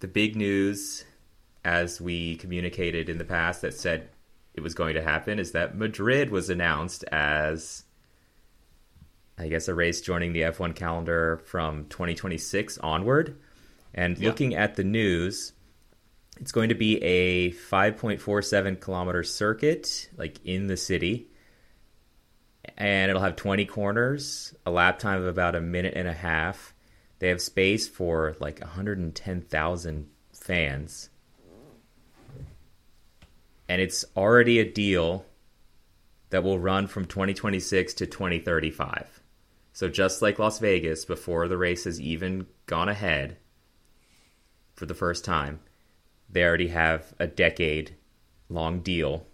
the 0.00 0.08
big 0.08 0.36
news, 0.36 1.04
as 1.64 2.00
we 2.00 2.36
communicated 2.36 3.08
in 3.08 3.18
the 3.18 3.24
past, 3.24 3.62
that 3.62 3.74
said 3.74 4.08
it 4.54 4.60
was 4.62 4.74
going 4.74 4.94
to 4.94 5.02
happen 5.02 5.38
is 5.38 5.52
that 5.52 5.76
Madrid 5.76 6.30
was 6.30 6.48
announced 6.48 7.04
as, 7.12 7.84
I 9.38 9.48
guess, 9.48 9.68
a 9.68 9.74
race 9.74 10.00
joining 10.00 10.32
the 10.32 10.42
F1 10.42 10.74
calendar 10.74 11.38
from 11.44 11.86
2026 11.86 12.78
onward. 12.78 13.36
And 13.94 14.16
Yeah. 14.18 14.28
looking 14.28 14.54
at 14.54 14.76
the 14.76 14.84
news, 14.84 15.52
it's 16.40 16.52
going 16.52 16.68
to 16.70 16.74
be 16.74 17.02
a 17.02 17.50
5.47 17.52 18.76
kilometer 18.80 19.22
circuit, 19.22 20.08
like 20.16 20.38
in 20.44 20.66
the 20.66 20.76
city. 20.76 21.28
And 22.76 23.10
it'll 23.10 23.22
have 23.22 23.36
20 23.36 23.64
corners, 23.66 24.54
a 24.64 24.70
lap 24.70 24.98
time 24.98 25.20
of 25.20 25.26
about 25.26 25.54
a 25.54 25.60
minute 25.60 25.94
and 25.96 26.08
a 26.08 26.12
half. 26.12 26.74
They 27.18 27.28
have 27.28 27.40
space 27.40 27.86
for 27.88 28.36
like 28.40 28.60
110,000 28.60 30.08
fans. 30.32 31.08
And 33.68 33.80
it's 33.80 34.04
already 34.16 34.58
a 34.58 34.70
deal 34.70 35.26
that 36.30 36.42
will 36.42 36.58
run 36.58 36.86
from 36.86 37.04
2026 37.06 37.94
to 37.94 38.06
2035. 38.06 39.15
So 39.76 39.90
just 39.90 40.22
like 40.22 40.38
Las 40.38 40.58
Vegas, 40.58 41.04
before 41.04 41.48
the 41.48 41.58
race 41.58 41.84
has 41.84 42.00
even 42.00 42.46
gone 42.64 42.88
ahead 42.88 43.36
for 44.72 44.86
the 44.86 44.94
first 44.94 45.22
time, 45.22 45.60
they 46.30 46.44
already 46.44 46.68
have 46.68 47.12
a 47.18 47.26
decade 47.26 47.94
long 48.48 48.80
deal. 48.80 49.26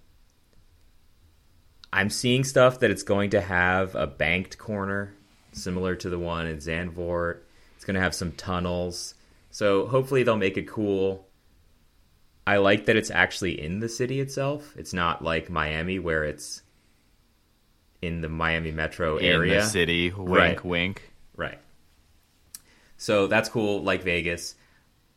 I'm 1.92 2.11
seeing 2.11 2.42
stuff 2.42 2.80
that 2.80 2.90
it's 2.90 3.04
going 3.04 3.30
to 3.30 3.40
have 3.40 3.94
a 3.94 4.08
banked 4.08 4.58
corner 4.58 5.14
similar 5.52 5.94
to 5.94 6.11
the 6.11 6.18
one 6.18 6.49
in 6.49 6.56
Zandvoort. 6.56 7.42
It's 7.76 7.84
going 7.84 7.94
to 7.94 8.00
have 8.00 8.12
some 8.12 8.32
tunnels. 8.32 9.14
So 9.52 9.87
hopefully 9.87 10.25
they'll 10.25 10.37
make 10.37 10.56
it 10.56 10.66
cool. 10.66 11.28
I 12.49 12.56
like 12.56 12.87
that 12.87 12.96
it's 12.96 13.12
actually 13.12 13.61
in 13.61 13.78
the 13.78 13.88
city 13.88 14.18
itself. 14.18 14.75
It's 14.76 14.92
not 14.92 15.22
like 15.22 15.49
Miami 15.49 16.00
where 16.00 16.25
it's 16.25 16.62
in 18.02 18.21
the 18.21 18.28
Miami 18.28 18.73
metro 18.73 19.16
area. 19.16 19.54
In 19.54 19.61
the 19.61 19.66
city, 19.66 20.11
wink, 20.11 20.28
Right. 20.28 20.64
wink. 20.64 21.12
Right. 21.37 21.59
So 22.97 23.26
that's 23.26 23.49
cool, 23.49 23.82
like 23.82 24.02
Vegas. 24.02 24.54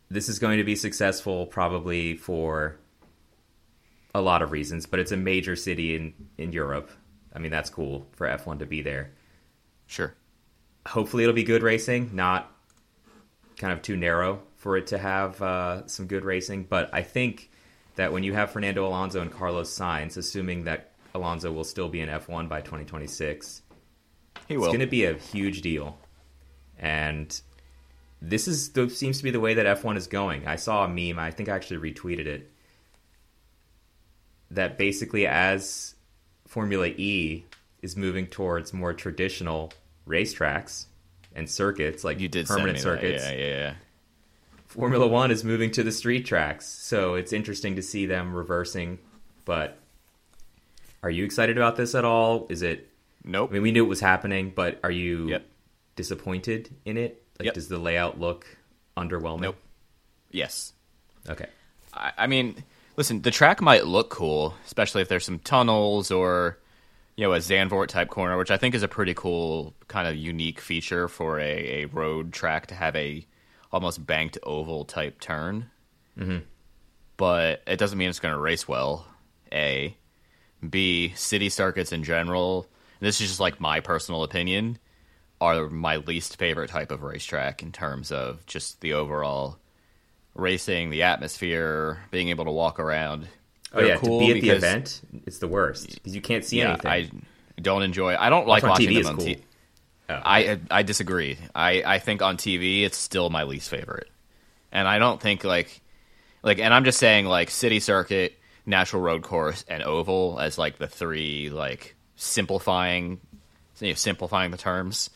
this 0.09 0.29
is 0.29 0.37
going 0.39 0.59
to 0.59 0.63
be 0.63 0.75
successful 0.75 1.47
probably 1.47 2.15
for 2.15 2.77
a 4.13 4.21
lot 4.21 4.41
of 4.43 4.51
reasons, 4.51 4.85
but 4.85 4.99
it's 4.99 5.11
a 5.11 5.17
major 5.17 5.55
city 5.55 5.95
in, 5.95 6.13
in 6.37 6.51
Europe. 6.53 6.89
I 7.33 7.39
mean, 7.39 7.51
that's 7.51 7.69
cool 7.71 8.05
for 8.13 8.27
F1 8.27 8.59
to 8.59 8.65
be 8.65 8.81
there. 8.81 9.11
Sure. 9.87 10.13
Hopefully, 10.87 11.23
it'll 11.23 11.35
be 11.35 11.43
good 11.43 11.63
racing, 11.63 12.11
not 12.13 12.51
kind 13.57 13.73
of 13.73 13.81
too 13.81 13.97
narrow 13.97 14.41
for 14.55 14.77
it 14.77 14.87
to 14.87 14.97
have 14.97 15.41
uh, 15.41 15.85
some 15.87 16.05
good 16.07 16.23
racing. 16.23 16.63
But 16.69 16.89
I 16.93 17.01
think 17.01 17.49
that 17.95 18.13
when 18.13 18.23
you 18.23 18.33
have 18.33 18.51
Fernando 18.51 18.85
Alonso 18.87 19.21
and 19.21 19.31
Carlos 19.31 19.75
Sainz, 19.75 20.17
assuming 20.17 20.63
that 20.65 20.91
Alonso 21.15 21.51
will 21.51 21.63
still 21.63 21.89
be 21.89 22.01
in 22.01 22.09
F1 22.09 22.47
by 22.49 22.59
2026, 22.61 23.61
He 24.47 24.57
will. 24.57 24.65
it's 24.65 24.69
going 24.69 24.79
to 24.81 24.85
be 24.87 25.05
a 25.05 25.13
huge 25.13 25.61
deal. 25.61 25.97
And 26.77 27.39
this 28.21 28.47
is 28.47 28.73
the, 28.73 28.89
seems 28.89 29.17
to 29.19 29.23
be 29.23 29.31
the 29.31 29.39
way 29.39 29.53
that 29.55 29.65
F1 29.81 29.97
is 29.97 30.07
going. 30.07 30.45
I 30.47 30.57
saw 30.57 30.83
a 30.83 30.87
meme, 30.87 31.17
I 31.17 31.31
think 31.31 31.49
I 31.49 31.55
actually 31.55 31.91
retweeted 31.91 32.25
it, 32.27 32.51
that 34.51 34.77
basically 34.77 35.25
as 35.25 35.95
Formula 36.47 36.87
E 36.87 37.45
is 37.81 37.95
moving 37.95 38.27
towards 38.27 38.73
more 38.73 38.93
traditional 38.93 39.71
racetracks 40.07 40.85
and 41.33 41.49
circuits, 41.49 42.03
like 42.03 42.19
you 42.19 42.27
did 42.27 42.45
permanent 42.45 42.73
me 42.73 42.79
that. 42.79 42.81
circuits, 42.83 43.23
Yeah, 43.23 43.31
yeah, 43.31 43.47
yeah. 43.47 43.73
Formula 44.67 45.07
One 45.07 45.31
is 45.31 45.43
moving 45.45 45.71
to 45.71 45.83
the 45.83 45.91
street 45.91 46.25
tracks. 46.25 46.65
So 46.67 47.15
it's 47.15 47.31
interesting 47.31 47.77
to 47.77 47.81
see 47.81 48.05
them 48.05 48.33
reversing. 48.33 48.99
But 49.45 49.77
are 51.03 51.09
you 51.09 51.23
excited 51.25 51.57
about 51.57 51.75
this 51.75 51.95
at 51.95 52.05
all? 52.05 52.47
Is 52.49 52.61
it 52.61 52.89
Nope. 53.27 53.49
I 53.49 53.53
mean, 53.53 53.63
we 53.63 53.71
knew 53.71 53.83
it 53.83 53.87
was 53.89 54.01
happening, 54.01 54.51
but 54.55 54.79
are 54.83 54.91
you 54.91 55.29
Yep. 55.29 55.45
disappointed 55.95 56.69
in 56.85 56.95
it? 56.97 57.23
Like, 57.39 57.45
Yep. 57.45 57.53
does 57.55 57.67
the 57.69 57.79
layout 57.79 58.19
look 58.19 58.45
underwhelming? 58.95 59.41
Nope. 59.41 59.57
yes. 60.31 60.73
Okay. 61.27 61.47
I, 61.93 62.11
I 62.19 62.27
mean, 62.27 62.63
listen, 62.97 63.21
the 63.23 63.31
track 63.31 63.61
might 63.61 63.85
look 63.87 64.09
cool, 64.11 64.53
especially 64.65 65.01
if 65.01 65.07
there's 65.09 65.25
some 65.25 65.39
tunnels 65.39 66.11
or 66.11 66.59
you 67.15 67.23
know 67.25 67.33
a 67.33 67.39
Zandvoort 67.39 67.87
type 67.87 68.09
corner, 68.09 68.37
which 68.37 68.51
I 68.51 68.57
think 68.57 68.75
is 68.75 68.83
a 68.83 68.87
pretty 68.87 69.13
cool 69.15 69.73
kind 69.87 70.07
of 70.07 70.15
unique 70.15 70.59
feature 70.59 71.07
for 71.07 71.39
a, 71.39 71.83
a 71.83 71.85
road 71.85 72.31
track 72.33 72.67
to 72.67 72.75
have 72.75 72.95
a 72.95 73.25
almost 73.71 74.05
banked 74.05 74.37
oval 74.43 74.85
type 74.85 75.19
turn. 75.19 75.71
Mm-hmm. 76.19 76.39
But 77.17 77.63
it 77.65 77.77
doesn't 77.77 77.97
mean 77.97 78.09
it's 78.09 78.19
going 78.19 78.33
to 78.33 78.39
race 78.39 78.67
well. 78.67 79.07
A, 79.51 79.95
B, 80.69 81.13
city 81.15 81.49
circuits 81.49 81.91
in 81.91 82.03
general. 82.03 82.67
And 82.99 83.07
this 83.07 83.21
is 83.21 83.27
just 83.27 83.39
like 83.39 83.59
my 83.59 83.79
personal 83.79 84.23
opinion. 84.23 84.79
Are 85.41 85.69
my 85.69 85.97
least 85.97 86.37
favorite 86.37 86.69
type 86.69 86.91
of 86.91 87.03
racetrack 87.03 87.61
in 87.61 87.71
terms 87.71 88.11
of 88.11 88.45
just 88.45 88.79
the 88.81 88.93
overall 88.93 89.57
racing, 90.35 90.89
the 90.89 91.03
atmosphere, 91.03 92.03
being 92.11 92.29
able 92.29 92.45
to 92.45 92.51
walk 92.51 92.79
around. 92.79 93.27
Oh 93.73 93.79
They're 93.79 93.87
yeah, 93.87 93.97
cool 93.97 94.19
to 94.19 94.25
be 94.25 94.31
at 94.39 94.41
the 94.41 94.49
event, 94.49 95.01
it's 95.25 95.39
the 95.39 95.47
worst 95.47 95.95
because 95.95 96.15
you 96.15 96.21
can't 96.21 96.45
see 96.45 96.59
yeah, 96.59 96.73
anything. 96.73 96.91
I 96.91 97.09
don't 97.61 97.81
enjoy. 97.81 98.15
I 98.15 98.29
don't 98.29 98.47
like 98.47 98.63
watching 98.63 98.89
TV 98.89 99.03
them 99.03 99.13
on 99.13 99.17
cool. 99.17 99.25
TV. 99.25 99.39
Oh. 100.07 100.21
I 100.23 100.59
I 100.69 100.83
disagree. 100.83 101.37
I 101.53 101.83
I 101.85 101.99
think 101.99 102.21
on 102.21 102.37
TV 102.37 102.83
it's 102.83 102.97
still 102.97 103.29
my 103.29 103.43
least 103.43 103.69
favorite, 103.69 104.09
and 104.71 104.87
I 104.87 104.99
don't 104.99 105.19
think 105.19 105.43
like 105.43 105.81
like 106.43 106.59
and 106.59 106.73
I'm 106.73 106.85
just 106.85 106.99
saying 106.99 107.25
like 107.25 107.49
city 107.49 107.79
circuit, 107.79 108.37
natural 108.65 109.01
road 109.01 109.23
course, 109.23 109.63
and 109.67 109.83
oval 109.83 110.39
as 110.39 110.57
like 110.57 110.77
the 110.77 110.87
three 110.87 111.49
like 111.49 111.95
simplifying 112.15 113.19
you 113.79 113.89
know, 113.89 113.93
simplifying 113.93 114.51
the 114.51 114.57
terms. 114.57 115.09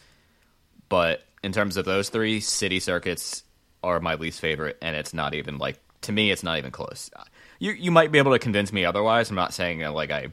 But 0.90 1.24
in 1.44 1.52
terms 1.52 1.78
of 1.78 1.86
those 1.86 2.10
three, 2.10 2.40
city 2.40 2.80
circuits 2.80 3.44
are 3.84 4.00
my 4.00 4.16
least 4.16 4.40
favorite, 4.40 4.78
and 4.82 4.96
it's 4.96 5.14
not 5.14 5.34
even 5.34 5.58
like 5.58 5.80
to 6.02 6.12
me, 6.12 6.32
it's 6.32 6.44
not 6.44 6.58
even 6.58 6.72
close. 6.72 7.10
You 7.60 7.72
you 7.72 7.92
might 7.92 8.12
be 8.12 8.20
able 8.20 8.32
to 8.32 8.40
convince 8.40 8.72
me 8.72 8.86
otherwise. 8.86 9.30
I'm 9.30 9.36
not 9.36 9.54
saying 9.54 9.82
like 9.82 10.12
I, 10.12 10.28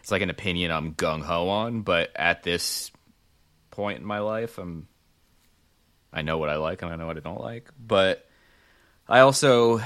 it's 0.00 0.10
like 0.10 0.22
an 0.22 0.30
opinion 0.30 0.70
I'm 0.70 0.94
gung 0.94 1.22
ho 1.22 1.48
on, 1.48 1.82
but 1.82 2.10
at 2.16 2.42
this 2.42 2.90
point 3.70 4.00
in 4.00 4.04
my 4.04 4.20
life, 4.20 4.58
I'm 4.58 4.88
I 6.12 6.22
know 6.22 6.38
what 6.38 6.48
I 6.48 6.56
like 6.56 6.82
and 6.82 6.92
I 6.92 6.96
know 6.96 7.06
what 7.06 7.16
I 7.16 7.20
don't 7.20 7.40
like, 7.40 7.70
but 7.78 8.26
I 9.08 9.20
also 9.20 9.80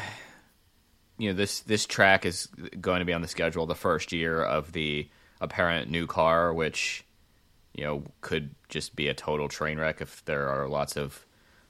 you 1.18 1.30
know 1.30 1.34
this 1.34 1.60
this 1.60 1.86
track 1.86 2.26
is 2.26 2.48
going 2.80 3.00
to 3.00 3.04
be 3.04 3.12
on 3.12 3.22
the 3.22 3.28
schedule 3.28 3.66
the 3.66 3.74
first 3.74 4.12
year 4.12 4.42
of 4.42 4.72
the 4.72 5.08
apparent 5.40 5.90
new 5.90 6.06
car 6.06 6.52
which 6.52 7.04
you 7.74 7.84
know 7.84 8.02
could 8.20 8.54
just 8.68 8.96
be 8.96 9.08
a 9.08 9.14
total 9.14 9.48
train 9.48 9.78
wreck 9.78 10.00
if 10.00 10.24
there 10.24 10.48
are 10.48 10.68
lots 10.68 10.96
of 10.96 11.26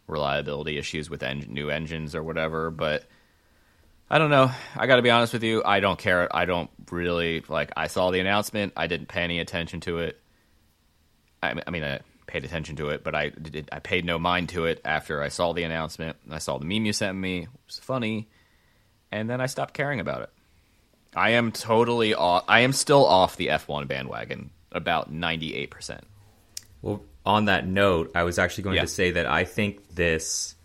reliability 0.06 0.78
issues 0.78 1.08
with 1.08 1.22
en- 1.22 1.46
new 1.48 1.70
engines 1.70 2.14
or 2.14 2.22
whatever 2.22 2.70
but 2.70 3.04
I 4.10 4.18
don't 4.18 4.30
know. 4.30 4.50
I 4.76 4.86
got 4.86 4.96
to 4.96 5.02
be 5.02 5.10
honest 5.10 5.32
with 5.32 5.42
you. 5.42 5.62
I 5.64 5.80
don't 5.80 5.98
care. 5.98 6.34
I 6.34 6.44
don't 6.44 6.70
really 6.90 7.42
like. 7.48 7.72
I 7.76 7.86
saw 7.86 8.10
the 8.10 8.20
announcement. 8.20 8.74
I 8.76 8.86
didn't 8.86 9.08
pay 9.08 9.22
any 9.22 9.40
attention 9.40 9.80
to 9.80 9.98
it. 10.00 10.20
I, 11.42 11.54
I 11.66 11.70
mean, 11.70 11.84
I 11.84 12.00
paid 12.26 12.44
attention 12.44 12.76
to 12.76 12.90
it, 12.90 13.02
but 13.02 13.14
I 13.14 13.30
did, 13.30 13.68
I 13.72 13.78
paid 13.78 14.04
no 14.04 14.18
mind 14.18 14.50
to 14.50 14.66
it 14.66 14.80
after 14.84 15.22
I 15.22 15.28
saw 15.28 15.52
the 15.52 15.62
announcement. 15.62 16.16
I 16.30 16.38
saw 16.38 16.58
the 16.58 16.64
meme 16.64 16.84
you 16.84 16.92
sent 16.92 17.16
me. 17.16 17.42
It 17.42 17.48
was 17.66 17.78
funny, 17.78 18.28
and 19.14 19.30
then 19.30 19.40
I 19.40 19.46
stopped 19.46 19.74
caring 19.74 20.00
about 20.00 20.22
it. 20.22 20.30
I 21.14 21.30
am 21.30 21.52
totally 21.52 22.14
off. 22.14 22.44
I 22.48 22.60
am 22.60 22.72
still 22.72 23.06
off 23.06 23.36
the 23.36 23.46
F1 23.48 23.86
bandwagon. 23.88 24.50
About 24.72 25.12
ninety 25.12 25.54
eight 25.54 25.70
percent. 25.70 26.02
Well, 26.82 27.02
on 27.24 27.44
that 27.44 27.64
note, 27.66 28.10
I 28.14 28.24
was 28.24 28.38
actually 28.40 28.64
going 28.64 28.76
Yeah. 28.76 28.82
to 28.82 28.88
say 28.88 29.12
that 29.12 29.24
I 29.26 29.44
think 29.44 29.94
this 29.94 30.56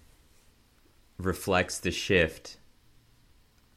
reflects 1.20 1.80
the 1.80 1.92
shift, 1.92 2.58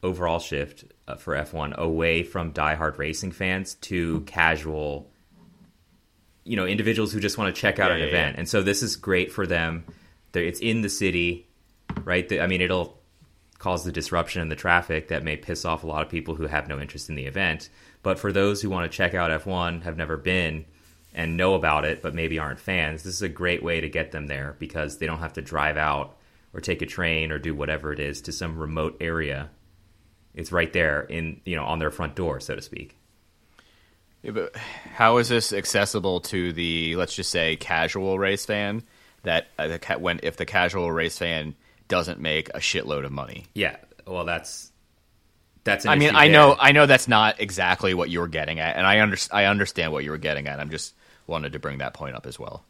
overall 0.01 0.39
shift 0.39 0.85
uh, 1.07 1.15
for 1.15 1.35
F1 1.35 1.75
away 1.75 2.23
from 2.23 2.51
diehard 2.51 2.97
racing 2.97 3.31
fans 3.31 3.75
to 3.75 4.21
casual, 4.21 5.09
you 6.45 6.55
know, 6.55 6.65
individuals 6.65 7.11
who 7.13 7.19
just 7.19 7.37
want 7.37 7.53
to 7.53 7.61
check 7.61 7.77
out 7.79 7.91
Yeah, 7.91 7.97
an 7.97 8.01
yeah, 8.01 8.07
event. 8.07 8.37
And 8.39 8.49
so 8.49 8.61
this 8.63 8.81
is 8.81 8.95
great 8.95 9.31
for 9.31 9.45
them. 9.45 9.85
They're, 10.31 10.43
it's 10.43 10.59
in 10.59 10.81
the 10.81 10.89
city, 10.89 11.47
right? 12.03 12.27
The- 12.27 12.41
I 12.41 12.47
mean, 12.47 12.61
it'll 12.61 12.97
cause 13.63 13.85
the 13.85 13.93
disruption 13.93 14.41
in 14.41 14.49
the 14.49 14.57
traffic 14.57 15.07
that 15.07 15.23
may 15.23 15.37
piss 15.37 15.63
off 15.63 15.85
a 15.85 15.87
lot 15.87 16.03
of 16.03 16.11
people 16.11 16.35
who 16.35 16.47
have 16.47 16.67
no 16.67 16.81
interest 16.81 17.07
in 17.07 17.15
the 17.15 17.27
event. 17.27 17.69
But 18.01 18.19
for 18.19 18.33
those 18.33 18.61
who 18.61 18.69
want 18.69 18.91
to 18.91 18.95
check 18.95 19.13
out 19.13 19.31
F1, 19.31 19.83
have 19.83 19.95
never 19.95 20.17
been, 20.17 20.65
and 21.13 21.37
know 21.37 21.53
about 21.53 21.85
it, 21.85 22.01
but 22.01 22.13
maybe 22.13 22.37
aren't 22.37 22.59
fans, 22.59 23.03
this 23.03 23.15
is 23.15 23.21
a 23.21 23.29
great 23.29 23.63
way 23.63 23.79
to 23.79 23.87
get 23.87 24.11
them 24.11 24.27
there 24.27 24.57
because 24.59 24.97
they 24.97 25.05
don't 25.05 25.19
have 25.19 25.31
to 25.33 25.41
drive 25.41 25.77
out 25.77 26.17
or 26.53 26.59
take 26.59 26.81
a 26.81 26.85
train 26.85 27.31
or 27.31 27.39
do 27.39 27.55
whatever 27.55 27.93
it 27.93 28.01
is 28.01 28.19
to 28.23 28.33
some 28.33 28.59
remote 28.59 28.97
area. 28.99 29.49
It's 30.35 30.51
right 30.51 30.73
there 30.73 31.03
in 31.03 31.39
you 31.45 31.55
know 31.55 31.63
on 31.63 31.79
their 31.79 31.91
front 31.91 32.15
door, 32.15 32.41
so 32.41 32.55
to 32.55 32.61
speak. 32.61 32.97
Yeah, 34.23 34.31
but 34.31 34.57
how 34.57 35.19
is 35.19 35.29
this 35.29 35.53
accessible 35.53 36.19
to 36.21 36.51
the 36.51 36.97
let's 36.97 37.15
just 37.15 37.31
say 37.31 37.55
casual 37.55 38.19
race 38.19 38.45
fan 38.45 38.83
that 39.21 39.47
uh, 39.57 39.77
when 39.99 40.19
if 40.21 40.35
the 40.35 40.45
casual 40.45 40.91
race 40.91 41.17
fan 41.17 41.55
doesn't 41.87 42.19
make 42.19 42.49
a 42.49 42.59
shitload 42.59 43.05
of 43.05 43.11
money? 43.11 43.45
Yeah, 43.53 43.77
well, 44.07 44.25
that's 44.25 44.71
that's. 45.63 45.85
An 45.85 45.91
I 45.91 45.95
mean, 45.95 46.15
I 46.15 46.27
know. 46.27 46.55
I 46.59 46.71
know 46.71 46.85
that's 46.85 47.07
not 47.07 47.39
exactly 47.39 47.93
what 47.93 48.09
you 48.09 48.19
were 48.19 48.27
getting 48.27 48.59
at, 48.59 48.75
and 48.77 48.85
I 48.85 49.01
under, 49.01 49.17
I 49.31 49.45
understand 49.45 49.91
what 49.91 50.03
you 50.03 50.11
were 50.11 50.17
getting 50.17 50.47
at. 50.47 50.59
I'm 50.59 50.69
just 50.69 50.93
wanted 51.27 51.53
to 51.53 51.59
bring 51.59 51.77
that 51.79 51.93
point 51.93 52.15
up 52.15 52.25
as 52.25 52.37
well. 52.39 52.65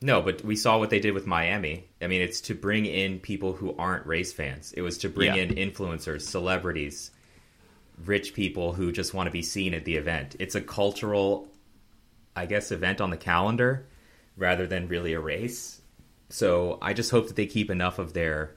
No, 0.00 0.22
but 0.22 0.44
we 0.44 0.54
saw 0.54 0.78
what 0.78 0.90
they 0.90 1.00
did 1.00 1.12
with 1.14 1.26
Miami. 1.26 1.84
I 2.00 2.06
mean, 2.06 2.20
it's 2.22 2.40
to 2.42 2.54
bring 2.54 2.86
in 2.86 3.18
people 3.18 3.52
who 3.52 3.74
aren't 3.76 4.06
race 4.06 4.32
fans. 4.32 4.72
It 4.72 4.82
was 4.82 4.98
to 4.98 5.08
bring 5.08 5.34
Yeah. 5.34 5.42
in 5.42 5.54
influencers, 5.56 6.20
celebrities, 6.22 7.10
rich 8.04 8.32
people 8.32 8.72
who 8.74 8.92
just 8.92 9.12
want 9.12 9.26
to 9.26 9.32
be 9.32 9.42
seen 9.42 9.74
at 9.74 9.84
the 9.84 9.96
event. 9.96 10.36
It's 10.38 10.54
a 10.54 10.60
cultural, 10.60 11.48
I 12.36 12.46
guess, 12.46 12.70
event 12.70 13.00
on 13.00 13.10
the 13.10 13.16
calendar 13.16 13.86
rather 14.36 14.68
than 14.68 14.86
really 14.86 15.14
a 15.14 15.20
race. 15.20 15.77
So 16.28 16.78
I 16.82 16.92
just 16.92 17.10
hope 17.10 17.26
that 17.28 17.36
they 17.36 17.46
keep 17.46 17.70
enough 17.70 17.98
of 17.98 18.12
their 18.12 18.54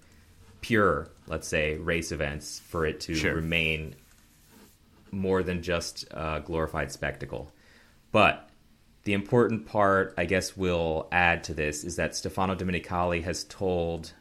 pure, 0.62 1.10
let's 1.28 1.48
say, 1.48 1.78
race 1.78 2.12
events 2.12 2.60
for 2.60 2.86
it 2.86 3.00
to 3.02 3.16
Sure. 3.16 3.34
remain 3.36 3.96
more 5.12 5.44
than 5.44 5.62
just 5.62 6.06
a 6.12 6.42
glorified 6.46 6.92
spectacle. 6.92 7.52
But 8.12 8.50
the 9.04 9.14
important 9.14 9.66
part, 9.66 10.14
I 10.18 10.26
guess, 10.26 10.56
we'll 10.56 11.08
add 11.12 11.44
to 11.46 11.54
this 11.54 11.84
is 11.84 11.96
that 11.96 12.16
Stefano 12.16 12.56
Domenicali 12.56 13.24
has 13.24 13.44
told, 13.46 14.14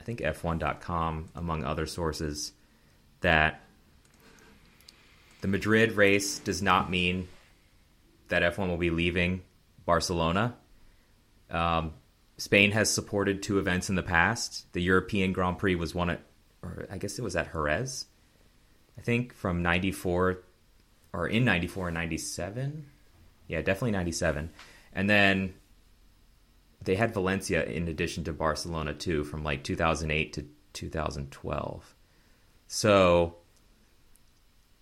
I 0.00 0.04
think 0.04 0.20
F1.com, 0.20 1.30
among 1.34 1.64
other 1.64 1.86
sources, 1.86 2.52
that 3.20 3.60
the 5.42 5.48
Madrid 5.48 5.92
race 5.92 6.38
does 6.38 6.62
not 6.62 6.90
mean 6.90 7.28
that 8.28 8.42
F1 8.42 8.68
will 8.68 8.78
be 8.78 8.90
leaving 8.90 9.42
Barcelona. 9.84 10.54
Um, 11.50 11.92
Spain 12.42 12.72
has 12.72 12.90
supported 12.90 13.40
two 13.40 13.60
events 13.60 13.88
in 13.88 13.94
the 13.94 14.02
past. 14.02 14.66
The 14.72 14.82
European 14.82 15.32
Grand 15.32 15.58
Prix 15.58 15.76
was 15.76 15.94
one 15.94 16.10
at, 16.10 16.22
or 16.60 16.88
I 16.90 16.98
guess 16.98 17.16
it 17.16 17.22
was 17.22 17.36
at 17.36 17.52
Jerez, 17.52 18.06
I 18.98 19.00
think, 19.00 19.32
from 19.32 19.62
94, 19.62 20.42
or 21.12 21.28
in 21.28 21.44
94 21.44 21.86
and 21.86 21.94
97. 21.94 22.84
Yeah, 23.46 23.62
definitely 23.62 23.92
97. 23.92 24.50
And 24.92 25.08
then 25.08 25.54
they 26.82 26.96
had 26.96 27.14
Valencia 27.14 27.64
in 27.64 27.86
addition 27.86 28.24
to 28.24 28.32
Barcelona 28.32 28.92
too 28.92 29.22
from 29.22 29.44
like 29.44 29.62
2008 29.62 30.32
to 30.32 30.44
2012. 30.72 31.94
So 32.66 33.36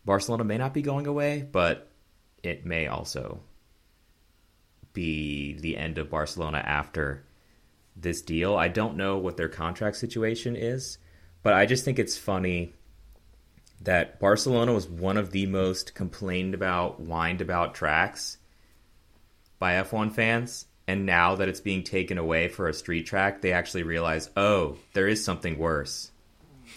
Barcelona 0.06 0.44
may 0.44 0.56
not 0.56 0.72
be 0.72 0.80
going 0.80 1.06
away, 1.06 1.46
but 1.52 1.90
it 2.42 2.64
may 2.64 2.86
also 2.86 3.42
be 4.94 5.58
the 5.58 5.76
end 5.76 5.98
of 5.98 6.08
Barcelona 6.08 6.62
after 6.64 7.26
this 7.96 8.22
deal. 8.22 8.56
I 8.56 8.68
don't 8.68 8.96
know 8.96 9.18
what 9.18 9.36
their 9.36 9.48
contract 9.48 9.96
situation 9.96 10.56
is, 10.56 10.98
but 11.42 11.52
I 11.52 11.66
just 11.66 11.84
think 11.84 11.98
it's 11.98 12.16
funny 12.16 12.74
that 13.82 14.20
Barcelona 14.20 14.74
was 14.74 14.88
one 14.88 15.16
of 15.16 15.30
the 15.30 15.46
most 15.46 15.94
complained 15.94 16.54
about, 16.54 17.00
whined 17.00 17.40
about 17.40 17.74
tracks 17.74 18.38
by 19.58 19.74
F1 19.74 20.12
fans. 20.12 20.66
And 20.86 21.06
now 21.06 21.36
that 21.36 21.48
it's 21.48 21.60
being 21.60 21.84
taken 21.84 22.18
away 22.18 22.48
for 22.48 22.68
a 22.68 22.74
street 22.74 23.06
track, 23.06 23.42
they 23.42 23.52
actually 23.52 23.84
realize, 23.84 24.28
oh, 24.36 24.76
there 24.92 25.06
is 25.06 25.24
something 25.24 25.56
worse. 25.56 26.10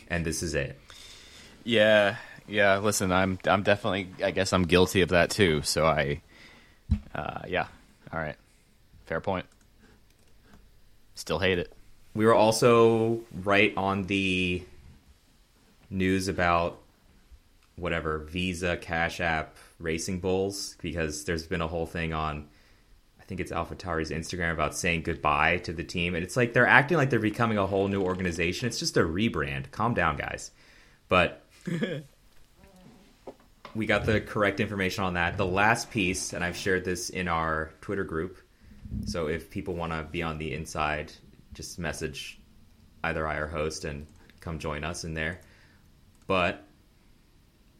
And 0.07 0.23
this 0.23 0.43
is 0.43 0.53
it. 0.53 0.79
Yeah, 1.63 2.17
yeah. 2.47 2.77
Listen, 2.77 3.11
I'm 3.11 3.39
I'm 3.45 3.63
definitely. 3.63 4.09
I 4.23 4.31
guess 4.31 4.53
I'm 4.53 4.63
guilty 4.63 5.01
of 5.01 5.09
that 5.09 5.29
too. 5.29 5.61
So 5.61 5.85
I, 5.85 6.21
uh, 7.15 7.41
yeah. 7.47 7.67
All 8.11 8.19
right, 8.19 8.35
fair 9.05 9.21
point. 9.21 9.45
Still 11.15 11.39
hate 11.39 11.59
it. 11.59 11.73
We 12.13 12.25
were 12.25 12.33
also 12.33 13.21
right 13.43 13.73
on 13.75 14.03
the 14.03 14.63
news 15.89 16.27
about 16.27 16.79
whatever 17.75 18.19
Visa, 18.19 18.77
Cash 18.77 19.19
App, 19.19 19.57
Racing 19.79 20.19
Bulls 20.19 20.75
because 20.81 21.25
there's 21.25 21.47
been 21.47 21.61
a 21.61 21.67
whole 21.67 21.85
thing 21.85 22.13
on 22.13 22.47
I 23.19 23.25
think 23.25 23.39
it's 23.39 23.51
AlphaTauri's 23.51 24.11
Instagram 24.11 24.51
about 24.51 24.75
saying 24.75 25.03
goodbye 25.03 25.57
to 25.59 25.73
the 25.73 25.83
team 25.83 26.13
and 26.13 26.23
it's 26.23 26.35
like 26.35 26.53
they're 26.53 26.67
acting 26.67 26.97
like 26.97 27.09
they're 27.09 27.19
becoming 27.19 27.57
a 27.57 27.65
whole 27.65 27.87
new 27.87 28.01
organization. 28.01 28.67
It's 28.67 28.79
just 28.79 28.97
a 28.97 29.01
rebrand. 29.01 29.71
Calm 29.71 29.93
down, 29.93 30.17
guys. 30.17 30.51
But 31.07 31.41
we 33.75 33.85
got 33.85 34.05
the 34.05 34.21
correct 34.21 34.59
information 34.59 35.03
on 35.03 35.13
that. 35.13 35.37
The 35.37 35.45
last 35.45 35.89
piece, 35.89 36.33
and 36.33 36.43
I've 36.43 36.57
shared 36.57 36.85
this 36.85 37.09
in 37.09 37.27
our 37.27 37.71
Twitter 37.81 38.03
group. 38.03 38.37
So 39.05 39.27
if 39.27 39.49
people 39.49 39.75
want 39.75 39.91
to 39.91 40.03
be 40.03 40.23
on 40.23 40.37
the 40.37 40.53
inside, 40.53 41.11
just 41.53 41.79
message 41.79 42.39
either 43.03 43.27
I 43.27 43.35
or 43.35 43.47
host 43.47 43.85
and 43.85 44.07
come 44.39 44.59
join 44.59 44.83
us 44.83 45.03
in 45.03 45.13
there. 45.13 45.41
But 46.27 46.65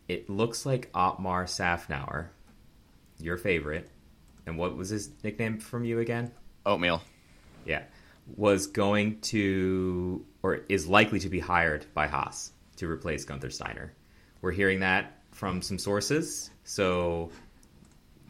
it 0.07 0.29
looks 0.29 0.65
like 0.65 0.89
Otmar 0.93 1.45
Szafnauer, 1.45 2.27
your 3.19 3.37
favorite, 3.37 3.89
and 4.45 4.57
what 4.57 4.75
was 4.75 4.89
his 4.89 5.09
nickname 5.23 5.59
from 5.59 5.85
you 5.85 5.99
again? 5.99 6.31
Oatmeal. 6.65 7.01
Yeah, 7.65 7.83
was 8.35 8.67
going 8.67 9.21
to 9.21 10.25
or 10.41 10.61
is 10.67 10.87
likely 10.87 11.19
to 11.19 11.29
be 11.29 11.39
hired 11.39 11.85
by 11.93 12.07
Haas 12.07 12.51
to 12.77 12.89
replace 12.89 13.23
Gunther 13.23 13.49
Steiner. 13.49 13.93
We're 14.41 14.51
hearing 14.51 14.81
that 14.81 15.21
from 15.31 15.61
some 15.61 15.79
sources. 15.79 16.49
So 16.65 17.31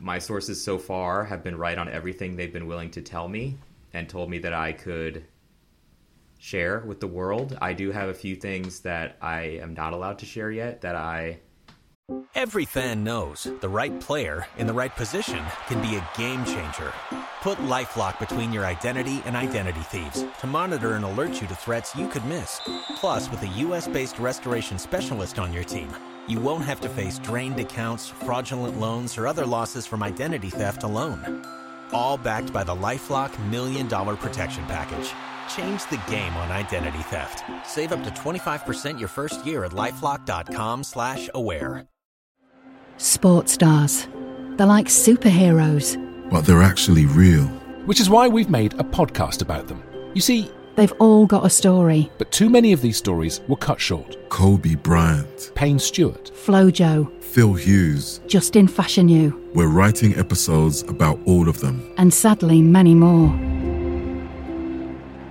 my 0.04 0.20
sources 0.20 0.62
so 0.62 0.78
far 0.78 1.24
have 1.24 1.44
been 1.44 1.58
right 1.58 1.78
on 1.78 1.88
everything 1.88 2.36
they've 2.36 2.52
been 2.52 2.68
willing 2.68 2.92
to 2.92 3.02
tell 3.02 3.30
me 3.30 3.58
and 3.94 4.10
told 4.10 4.30
me 4.30 4.38
that 4.40 4.54
I 4.54 4.74
could 4.74 5.24
share 6.38 6.82
with 6.82 7.00
the 7.00 7.08
world. 7.08 7.58
I 7.62 7.72
do 7.72 7.90
have 7.92 8.10
a 8.10 8.14
few 8.14 8.36
things 8.36 8.82
that 8.82 9.16
I 9.22 9.60
am 9.62 9.74
not 9.74 9.94
allowed 9.94 10.20
to 10.20 10.26
share 10.26 10.52
yet 10.52 10.82
that 10.82 10.98
I 10.98 11.40
Every 12.36 12.66
fan 12.66 13.06
knows 13.06 13.48
the 13.62 13.70
right 13.70 13.98
player 14.02 14.46
in 14.58 14.68
the 14.68 14.74
right 14.74 14.94
position 14.94 15.42
can 15.68 15.82
be 15.82 15.96
a 15.96 16.10
game 16.18 16.44
changer. 16.44 16.92
Put 17.42 17.58
LifeLock 17.60 18.20
between 18.20 18.52
your 18.52 18.66
identity 18.66 19.24
and 19.26 19.38
identity 19.38 19.80
thieves 19.84 20.26
to 20.42 20.48
monitor 20.48 20.96
and 20.96 21.06
alert 21.06 21.40
you 21.40 21.48
to 21.48 21.56
threats 21.56 21.96
you 21.96 22.10
could 22.10 22.26
miss. 22.26 22.60
Plus, 22.98 23.32
with 23.32 23.42
a 23.44 23.48
U.S.-based 23.48 24.20
restoration 24.20 24.78
specialist 24.78 25.40
on 25.40 25.54
your 25.54 25.64
team, 25.64 25.88
you 26.28 26.40
won't 26.40 26.66
have 26.66 26.80
to 26.82 26.90
face 26.90 27.20
drained 27.20 27.60
accounts, 27.60 28.10
fraudulent 28.10 28.80
loans, 28.80 29.18
or 29.18 29.28
other 29.28 29.46
losses 29.46 29.86
from 29.86 30.04
identity 30.04 30.50
theft 30.50 30.84
alone. 30.84 31.46
All 31.92 32.18
backed 32.18 32.52
by 32.54 32.64
the 32.64 32.76
LifeLock 32.76 33.32
Million 33.50 33.88
Dollar 33.88 34.16
Protection 34.16 34.64
Package. 34.66 35.12
Change 35.54 35.88
the 35.90 36.02
game 36.12 36.34
on 36.38 36.52
identity 36.52 37.00
theft. 37.04 37.44
Save 37.66 37.92
up 37.92 38.04
to 38.04 38.10
25% 38.12 39.00
your 39.00 39.10
first 39.10 39.46
year 39.46 39.66
at 39.66 39.72
LifeLock.com 39.72 40.84
slash 40.84 41.30
aware. 41.36 41.86
Sports 42.98 43.54
stars. 43.54 44.08
They're 44.58 44.68
like 44.68 44.88
superheroes. 44.88 45.98
but 46.30 46.46
they're 46.46 46.62
actually 46.64 47.06
real. 47.06 47.46
Which 47.86 48.00
is 48.00 48.10
why 48.10 48.28
we've 48.28 48.50
made 48.50 48.74
a 48.76 48.84
podcast 48.84 49.42
about 49.42 49.68
them. 49.68 49.84
You 50.14 50.22
see, 50.22 50.50
They've 50.76 50.92
all 51.00 51.26
got 51.28 51.46
a 51.46 51.50
story. 51.50 52.12
but 52.18 52.32
too 52.32 52.50
many 52.50 52.74
of 52.74 52.82
these 52.82 52.98
stories 52.98 53.42
were 53.48 53.56
cut 53.58 53.80
short. 53.80 54.18
Kobe 54.30 54.76
Bryant, 54.76 55.52
Payne 55.56 55.78
Stewart, 55.80 56.32
Flo 56.36 56.72
Flojo, 56.72 57.24
Phil 57.24 57.54
Hughes. 57.54 58.22
Justin 58.28 58.68
Fashanu, 58.68 59.34
We're 59.54 59.68
writing 59.68 60.16
episodes 60.16 60.82
about 60.84 61.20
all 61.26 61.48
of 61.48 61.60
them. 61.60 61.94
and 61.98 62.12
sadly 62.14 62.62
many 62.62 62.96
more. 62.96 63.30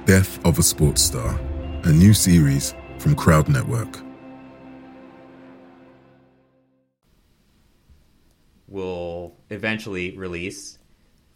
Death 0.06 0.44
of 0.44 0.58
a 0.58 0.62
Sports 0.62 1.02
Star, 1.02 1.38
a 1.84 1.92
new 1.92 2.12
series 2.14 2.74
from 2.98 3.14
Crowd 3.14 3.48
Network. 3.48 3.98
will 8.68 9.36
eventually 9.50 10.16
release 10.16 10.78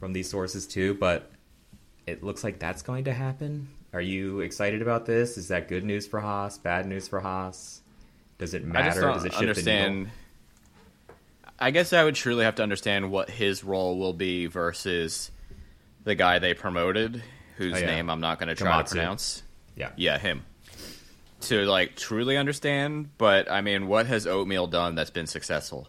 from 0.01 0.13
these 0.13 0.29
sources 0.29 0.67
too, 0.67 0.95
but 0.95 1.31
it 2.07 2.23
looks 2.23 2.43
like 2.43 2.59
that's 2.59 2.83
going 2.83 3.05
to 3.05 3.13
happen. 3.13 3.69
Are 3.93 4.01
you 4.01 4.41
excited 4.41 4.83
about 4.83 5.07
this? 5.07 5.39
Is 5.39 5.49
that 5.49 5.69
good 5.69 5.85
news 5.85 6.07
for 6.07 6.21
Haas? 6.21 6.59
Bad 6.59 6.87
news 6.87 7.09
for 7.09 7.21
Haas? 7.21 7.81
Does 8.39 8.53
it 8.55 8.65
matter? 8.65 9.01
Does 9.03 9.25
it 9.25 9.33
shift 9.33 9.41
understand. 9.41 9.95
the 9.95 9.99
needle? 10.01 10.13
I 11.59 11.71
guess 11.71 11.93
I 11.95 12.05
would 12.05 12.15
truly 12.15 12.45
have 12.45 12.57
to 12.57 12.63
understand 12.63 13.11
what 13.11 13.31
his 13.31 13.65
role 13.65 13.99
will 13.99 14.13
be 14.13 14.47
versus 14.47 15.31
the 16.05 16.15
guy 16.15 16.39
they 16.39 16.53
promoted, 16.53 17.23
whose 17.57 17.75
Oh, 17.75 17.79
yeah. 17.79 17.87
name 17.87 18.11
I'm 18.11 18.21
not 18.21 18.39
going 18.39 18.49
to 18.49 18.55
try 18.55 18.71
Komatsu. 18.83 18.89
to 18.89 18.95
pronounce. 18.97 19.43
Yeah. 19.75 19.91
Yeah, 19.97 20.19
him. 20.19 20.45
To 21.43 21.65
like 21.65 21.97
truly 21.97 22.37
understand, 22.37 23.11
but 23.19 23.51
I 23.51 23.61
mean, 23.61 23.87
what 23.89 24.07
has 24.07 24.27
Oatmeal 24.27 24.67
done 24.67 24.95
that's 24.97 25.11
been 25.11 25.27
successful? 25.27 25.87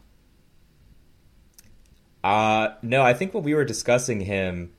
Uh 2.24 2.70
no, 2.82 3.02
I 3.02 3.14
think 3.14 3.34
when 3.34 3.44
we 3.44 3.54
were 3.54 3.64
discussing 3.66 4.20
him, 4.22 4.74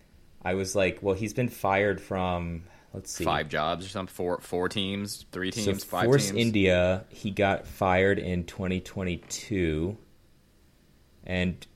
I 0.45 0.55
was 0.55 0.75
like, 0.77 0.99
well, 1.03 1.15
he's 1.15 1.33
been 1.33 1.49
fired 1.49 2.01
from 2.01 2.65
let's 2.93 3.13
see. 3.13 3.25
Five 3.25 3.49
jobs 3.49 3.87
or 3.87 3.89
something? 3.89 4.13
Four, 4.13 4.41
four 4.41 4.69
teams, 4.69 5.27
three 5.33 5.51
teams 5.51 5.65
So 5.65 5.73
teams, 5.73 5.85
five 5.85 6.05
Force 6.05 6.27
teams. 6.27 6.39
India, 6.39 7.05
he 7.09 7.31
got 7.31 7.67
fired 7.67 8.19
in 8.19 8.45
2022, 8.45 9.97
and 11.25 11.67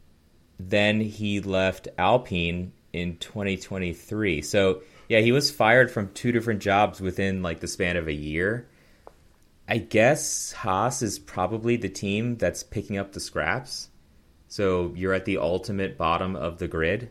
then 0.59 1.01
he 1.01 1.41
left 1.41 1.89
Alpine 1.99 2.73
in 2.93 3.17
2023. 3.19 4.43
So 4.43 4.83
yeah, 5.09 5.21
he 5.21 5.33
was 5.33 5.51
fired 5.51 5.91
from 5.91 6.13
two 6.13 6.33
different 6.33 6.61
jobs 6.61 7.01
within 7.01 7.43
like 7.43 7.61
the 7.61 7.69
span 7.69 7.97
of 7.97 8.09
a 8.09 8.13
year. 8.13 8.69
I 9.69 9.79
guess 9.79 10.53
Haas 10.53 11.03
is 11.03 11.19
probably 11.19 11.77
the 11.77 11.89
team 11.89 12.37
that's 12.37 12.63
picking 12.63 12.99
up 12.99 13.13
the 13.13 13.21
scraps. 13.21 13.89
So 14.49 14.93
you're 14.95 15.15
at 15.15 15.25
the 15.25 15.39
ultimate 15.39 15.97
bottom 15.97 16.37
of 16.37 16.59
the 16.59 16.69
grid. 16.69 17.11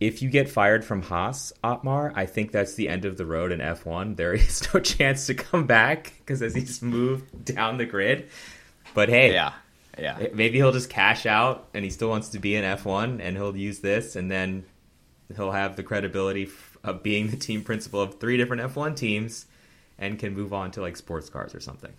If 0.00 0.22
you 0.22 0.30
get 0.30 0.48
fired 0.48 0.82
from 0.84 1.02
Haas, 1.02 1.52
Otmar, 1.62 2.12
I 2.16 2.24
think 2.24 2.52
that's 2.52 2.74
the 2.74 2.88
end 2.88 3.04
of 3.04 3.18
the 3.18 3.26
road 3.26 3.52
in 3.52 3.60
F1. 3.60 4.16
There 4.16 4.32
is 4.34 4.66
no 4.72 4.80
chance 4.80 5.26
to 5.26 5.34
come 5.34 5.66
back 5.66 6.14
because 6.18 6.42
as 6.42 6.54
he's 6.54 6.80
moved 6.82 7.44
down 7.44 7.76
the 7.76 7.84
grid. 7.84 8.28
But 8.94 9.10
hey, 9.10 9.32
Yeah, 9.34 9.52
yeah. 9.98 10.28
maybe 10.32 10.56
he'll 10.58 10.72
just 10.72 10.88
cash 10.90 11.26
out 11.26 11.68
and 11.74 11.84
he 11.84 11.90
still 11.90 12.08
wants 12.08 12.30
to 12.30 12.38
be 12.38 12.56
in 12.56 12.64
F1 12.64 13.20
and 13.20 13.36
he'll 13.36 13.54
use 13.56 13.80
this 13.80 14.16
and 14.16 14.30
then 14.30 14.64
he'll 15.36 15.52
have 15.52 15.76
the 15.76 15.82
credibility 15.82 16.48
of 16.82 17.02
being 17.02 17.28
the 17.28 17.36
team 17.36 17.62
principal 17.62 18.00
of 18.00 18.18
three 18.18 18.38
different 18.38 18.62
F1 18.62 18.96
teams 18.96 19.44
and 19.98 20.18
can 20.18 20.34
move 20.34 20.54
on 20.54 20.70
to 20.72 20.80
like 20.80 20.96
sports 20.96 21.28
cars 21.28 21.54
or 21.54 21.60
something. 21.60 21.92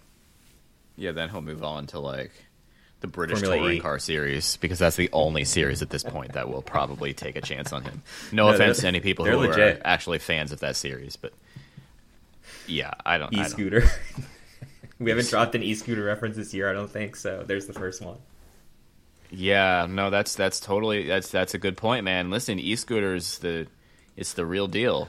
Yeah, 0.98 1.12
then 1.12 1.30
he'll 1.30 1.42
move 1.44 1.64
on 1.64 1.86
to 1.88 2.00
like 2.00 2.32
the 3.02 3.08
British 3.08 3.40
Formula 3.40 3.58
touring 3.58 3.78
E. 3.78 3.80
car 3.82 4.00
series 4.00 4.58
because 4.58 4.80
that's 4.80 4.96
the 4.96 5.10
only 5.12 5.44
series 5.44 5.82
at 5.82 5.90
this 5.90 6.04
point 6.04 6.34
that 6.34 6.50
will 6.50 6.62
probably 6.62 7.14
take 7.14 7.36
a 7.36 7.42
chance 7.42 7.74
on 7.74 7.84
him. 7.84 8.02
No, 8.32 8.48
No, 8.48 8.54
offense 8.56 8.80
to 8.80 8.88
any 8.88 9.00
people 9.00 9.26
who 9.26 9.38
legit. 9.38 9.78
are 9.78 9.82
actually 9.86 10.20
fans 10.20 10.52
of 10.52 10.60
that 10.62 10.76
series, 10.76 11.16
but 11.16 11.34
yeah, 12.68 12.92
I 13.06 13.18
don't. 13.18 13.34
I 13.34 13.38
don't- 13.38 13.46
E-scooter. 13.48 13.84
we 15.00 15.10
haven't 15.10 15.30
dropped 15.30 15.56
an 15.56 15.64
e-scooter 15.64 16.04
reference 16.04 16.36
this 16.38 16.54
year, 16.54 16.70
I 16.70 16.74
don't 16.74 16.90
think. 16.90 17.16
So 17.16 17.44
there's 17.46 17.66
the 17.68 17.74
first 17.74 18.02
one. 18.02 18.18
Yeah, 19.32 19.88
no, 19.90 20.10
that's 20.10 20.36
that's 20.36 20.60
totally 20.60 21.08
that's 21.08 21.30
that's 21.30 21.54
a 21.54 21.58
good 21.58 21.78
point, 21.78 22.04
man. 22.04 22.30
Listen, 22.30 22.60
e-scooters 22.60 23.40
the 23.40 23.68
it's 24.18 24.34
the 24.34 24.46
real 24.46 24.68
deal. 24.68 25.08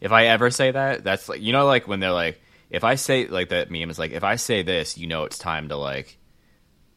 If 0.00 0.12
I 0.12 0.26
ever 0.26 0.50
say 0.50 0.70
that, 0.70 1.02
that's 1.04 1.28
like 1.28 1.40
you 1.42 1.52
know 1.52 1.66
like 1.66 1.88
when 1.88 1.98
they're 2.00 2.12
like 2.12 2.40
if 2.70 2.84
I 2.84 2.94
say 2.94 3.26
like 3.26 3.48
that 3.50 3.70
meme 3.70 3.90
is 3.90 3.98
like 3.98 4.12
if 4.12 4.22
I 4.24 4.36
say 4.36 4.62
this, 4.62 4.96
you 4.96 5.06
know 5.08 5.24
it's 5.24 5.36
time 5.38 5.68
to 5.68 5.76
like 5.76 6.16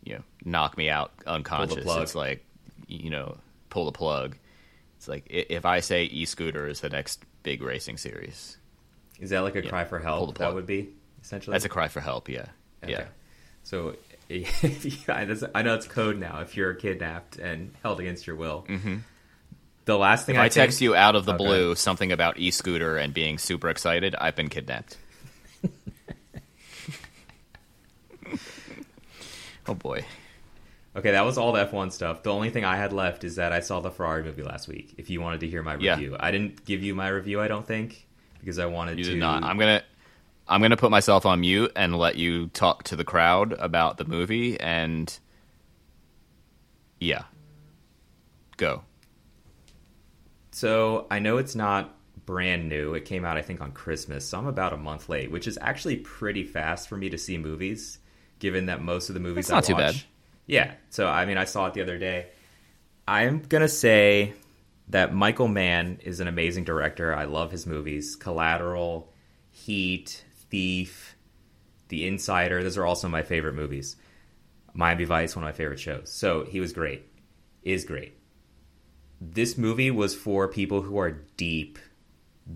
you 0.08 0.16
know 0.16 0.24
knock 0.46 0.78
me 0.78 0.90
out 0.90 1.12
unconscious. 1.26 1.86
It's 1.86 2.16
like 2.16 2.44
you 2.88 3.10
know 3.10 3.38
pull 3.70 3.86
the 3.86 3.92
plug. 3.92 4.38
It's 4.98 5.08
like 5.08 5.26
if 5.30 5.66
I 5.66 5.82
say 5.82 6.06
e-scooter 6.06 6.68
is 6.68 6.80
the 6.82 6.90
next 6.90 7.24
big 7.44 7.62
racing 7.62 7.98
series. 7.98 8.58
Is 9.20 9.32
that 9.32 9.40
like 9.42 9.56
a 9.56 9.62
cry 9.62 9.84
for 9.86 10.00
help? 10.00 10.38
That 10.38 10.54
would 10.54 10.66
be 10.66 10.90
essentially. 11.22 11.54
That's 11.54 11.66
a 11.66 11.70
cry 11.70 11.88
for 11.88 12.00
help. 12.00 12.30
Yeah, 12.30 12.46
Okay. 12.84 12.94
yeah. 12.94 13.06
So 13.64 13.96
I 14.30 15.38
I 15.56 15.62
know 15.62 15.76
it's 15.76 15.88
code 15.88 16.18
now. 16.20 16.40
If 16.42 16.56
you're 16.56 16.74
kidnapped 16.74 17.38
and 17.38 17.74
held 17.84 18.00
against 18.00 18.26
your 18.28 18.36
will, 18.36 18.66
mm-hmm. 18.68 18.98
the 19.86 19.98
last 19.98 20.26
thing 20.26 20.36
If 20.36 20.42
I, 20.42 20.46
I, 20.46 20.50
text 20.50 20.80
think- 20.80 20.86
you 20.86 20.96
out 20.96 21.16
of 21.16 21.26
the 21.26 21.34
Okay. 21.34 21.44
blue 21.44 21.76
something 21.76 22.12
about 22.12 22.38
e-scooter 22.38 22.98
and 22.98 23.14
being 23.14 23.38
super 23.38 23.70
excited, 23.70 24.16
I've 24.16 24.36
been 24.36 24.50
kidnapped. 24.50 24.98
oh 29.68 29.74
boy. 29.74 30.06
Okay, 30.96 31.12
that 31.12 31.26
was 31.26 31.38
all 31.38 31.52
the 31.52 31.64
F1 31.66 31.92
stuff. 31.92 32.24
The 32.24 32.32
only 32.34 32.50
thing 32.50 32.66
I 32.66 32.76
had 32.76 32.92
left 32.92 33.24
is 33.24 33.36
that 33.36 33.52
I 33.54 33.60
saw 33.60 33.82
the 33.82 33.92
Ferrari 33.92 34.24
movie 34.24 34.42
last 34.42 34.68
week. 34.68 34.96
If 34.98 35.12
you 35.12 35.22
wanted 35.22 35.42
to 35.42 35.48
hear 35.48 35.62
my 35.62 35.76
Yeah. 35.78 35.94
review, 35.96 36.16
I 36.20 36.32
didn't 36.32 36.66
give 36.66 36.82
you 36.84 36.96
my 36.96 37.08
review. 37.08 37.40
I 37.40 37.48
don't 37.48 37.68
think 37.68 38.08
because 38.40 38.58
I 38.58 38.66
wanted 38.66 38.98
You 38.98 39.04
to. 39.06 39.12
did 39.12 39.20
not. 39.20 39.44
I'm 39.44 39.58
gonna 39.60 39.84
I'm 40.48 40.62
gonna 40.62 40.78
put 40.78 40.90
myself 40.92 41.26
on 41.26 41.42
mute 41.42 41.72
and 41.76 41.96
let 41.96 42.16
you 42.16 42.48
talk 42.48 42.84
to 42.86 42.96
the 42.96 43.04
crowd 43.04 43.54
about 43.54 43.98
the 43.98 44.06
movie 44.06 44.60
and 44.60 45.16
yeah. 47.00 47.24
Go. 48.56 48.82
So 50.52 51.06
I 51.12 51.20
know 51.20 51.38
it's 51.38 51.56
not 51.56 51.94
brand 52.26 52.70
new. 52.70 52.94
It 52.96 53.06
came 53.06 53.24
out, 53.24 53.38
I 53.38 53.42
think, 53.42 53.62
on 53.62 53.72
Christmas. 53.72 54.28
So 54.28 54.38
I'm 54.40 54.48
about 54.48 54.74
a 54.74 54.78
month 54.78 55.10
late, 55.10 55.30
which 55.32 55.48
is 55.48 55.58
actually 55.62 55.98
pretty 55.98 56.44
fast 56.44 56.90
for 56.90 56.98
me 56.98 57.10
to 57.10 57.18
see 57.18 57.38
movies, 57.38 58.00
given 58.40 58.68
that 58.68 58.82
most 58.82 59.10
of 59.10 59.14
the 59.14 59.20
movies 59.20 59.48
That's 59.48 59.68
not 59.70 59.76
I 59.76 59.82
too 59.82 59.84
watch- 59.84 59.94
bad. 59.96 60.04
Yeah. 60.46 60.74
So 60.90 61.08
I 61.08 61.26
mean, 61.26 61.38
I 61.38 61.46
saw 61.46 61.68
it 61.68 61.74
the 61.74 61.82
other 61.82 61.98
day. 61.98 62.28
I'm 63.08 63.42
gonna 63.42 63.68
say 63.68 64.34
that 64.90 65.14
Michael 65.14 65.48
Mann 65.48 66.00
is 66.04 66.20
an 66.20 66.28
amazing 66.28 66.64
director. 66.64 67.14
I 67.14 67.26
love 67.26 67.52
his 67.52 67.66
movies. 67.66 68.16
Collateral, 68.16 69.12
Heat, 69.52 70.24
Thief, 70.50 71.16
The 71.90 72.08
Insider. 72.08 72.64
Those 72.64 72.78
are 72.78 72.86
also 72.86 73.08
my 73.10 73.24
favorite 73.24 73.56
movies. 73.56 73.96
Miami 74.74 75.04
Vice, 75.06 75.36
one 75.36 75.44
of 75.44 75.48
my 75.48 75.52
favorite 75.54 75.80
shows. 75.80 76.12
So 76.12 76.44
he 76.46 76.60
was 76.60 76.72
great. 76.74 77.04
Is 77.64 77.84
great 77.84 78.14
this 79.20 79.58
movie 79.58 79.90
was 79.92 80.14
for 80.16 80.48
people 80.48 80.82
who 80.84 81.00
are 81.00 81.10
deep, 81.38 81.80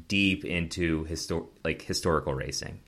deep 0.08 0.46
into 0.46 1.06
histor- 1.06 1.48
like 1.64 1.82
historical 1.82 2.34
racing. 2.36 2.80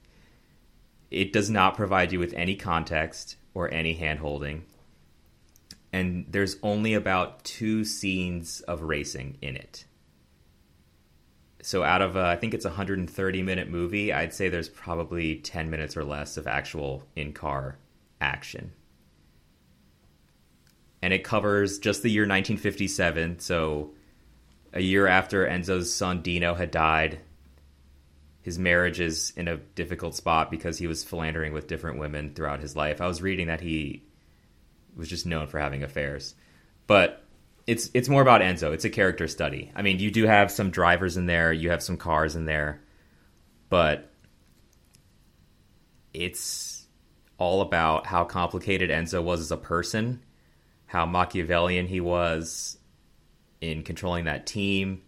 It 1.14 1.34
does 1.34 1.50
not 1.50 1.76
provide 1.76 2.12
you 2.12 2.20
with 2.20 2.34
any 2.34 2.56
context 2.56 3.38
or 3.54 3.72
any 3.72 3.96
handholding, 3.96 4.62
and 5.92 6.26
there's 6.28 6.58
only 6.64 6.94
about 6.94 7.44
two 7.44 7.86
scenes 7.86 8.62
of 8.62 8.82
racing 8.82 9.38
in 9.42 9.56
it. 9.56 9.86
So 11.62 11.84
out 11.84 12.02
of 12.02 12.18
uh, 12.18 12.26
I 12.26 12.36
think 12.36 12.54
it's 12.54 12.66
a 12.66 12.70
130 12.70 13.42
minute 13.42 13.70
movie, 13.70 14.12
I'd 14.12 14.34
say 14.34 14.50
there's 14.50 14.68
probably 14.68 15.38
10 15.38 15.70
minutes 15.70 15.96
or 15.96 16.04
less 16.04 16.36
of 16.36 16.48
actual 16.48 17.04
in 17.16 17.32
car 17.32 17.78
action 18.20 18.74
and 21.04 21.12
it 21.12 21.26
covers 21.26 21.80
just 21.80 22.02
the 22.02 22.10
year 22.10 22.22
1957. 22.22 23.40
So, 23.40 23.92
a 24.72 24.80
year 24.80 25.06
after 25.06 25.46
Enzo's 25.46 25.94
son 25.94 26.22
Dino 26.22 26.56
had 26.56 26.72
died, 26.72 27.20
his 28.44 28.60
marriage 28.60 29.00
is 29.00 29.34
in 29.36 29.48
a 29.48 29.58
difficult 29.58 30.16
spot 30.16 30.52
because 30.52 30.78
he 30.78 30.88
was 30.88 31.04
philandering 31.04 31.54
with 31.54 31.68
different 31.68 31.98
women 31.98 32.34
throughout 32.34 32.60
his 32.60 32.76
life. 32.76 33.02
I 33.02 33.08
was 33.08 33.22
reading 33.22 33.48
that 33.48 33.62
he 33.62 34.04
was 34.96 35.10
just 35.10 35.26
known 35.26 35.48
for 35.48 35.60
having 35.60 35.84
affairs, 35.84 36.36
but 36.86 37.24
it's 37.66 37.90
it's 37.94 38.10
more 38.10 38.22
about 38.22 38.42
Enzo. 38.42 38.74
It's 38.74 38.86
a 38.86 38.90
character 38.90 39.28
study. 39.28 39.72
I 39.76 39.82
mean, 39.82 40.00
you 40.00 40.12
do 40.12 40.28
have 40.28 40.52
some 40.52 40.70
drivers 40.70 41.18
in 41.18 41.26
there, 41.26 41.52
you 41.52 41.72
have 41.72 41.82
some 41.82 41.98
cars 41.98 42.36
in 42.36 42.46
there, 42.46 42.82
but 43.70 44.12
it's 46.14 46.86
all 47.40 47.62
about 47.62 48.06
how 48.06 48.24
complicated 48.24 48.92
Enzo 48.92 49.24
was 49.24 49.40
as 49.40 49.52
a 49.52 49.58
person 49.58 50.22
how 50.94 51.08
Machiavellian 51.08 51.88
he 51.88 52.00
was 52.00 52.78
in 53.62 53.82
controlling 53.82 54.26
that 54.26 54.46
team. 54.46 55.02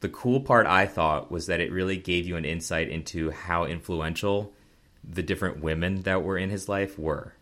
The 0.00 0.08
cool 0.08 0.40
part 0.40 0.66
I 0.66 0.86
thought 0.86 1.30
was 1.30 1.46
that 1.46 1.60
it 1.60 1.72
really 1.72 1.96
gave 1.96 2.26
you 2.26 2.36
an 2.36 2.44
insight 2.44 2.88
into 2.88 3.30
how 3.30 3.64
influential 3.64 4.52
the 5.02 5.22
different 5.22 5.60
women 5.60 6.02
that 6.02 6.22
were 6.22 6.36
in 6.36 6.50
his 6.50 6.68
life 6.68 6.98
were. 6.98 7.34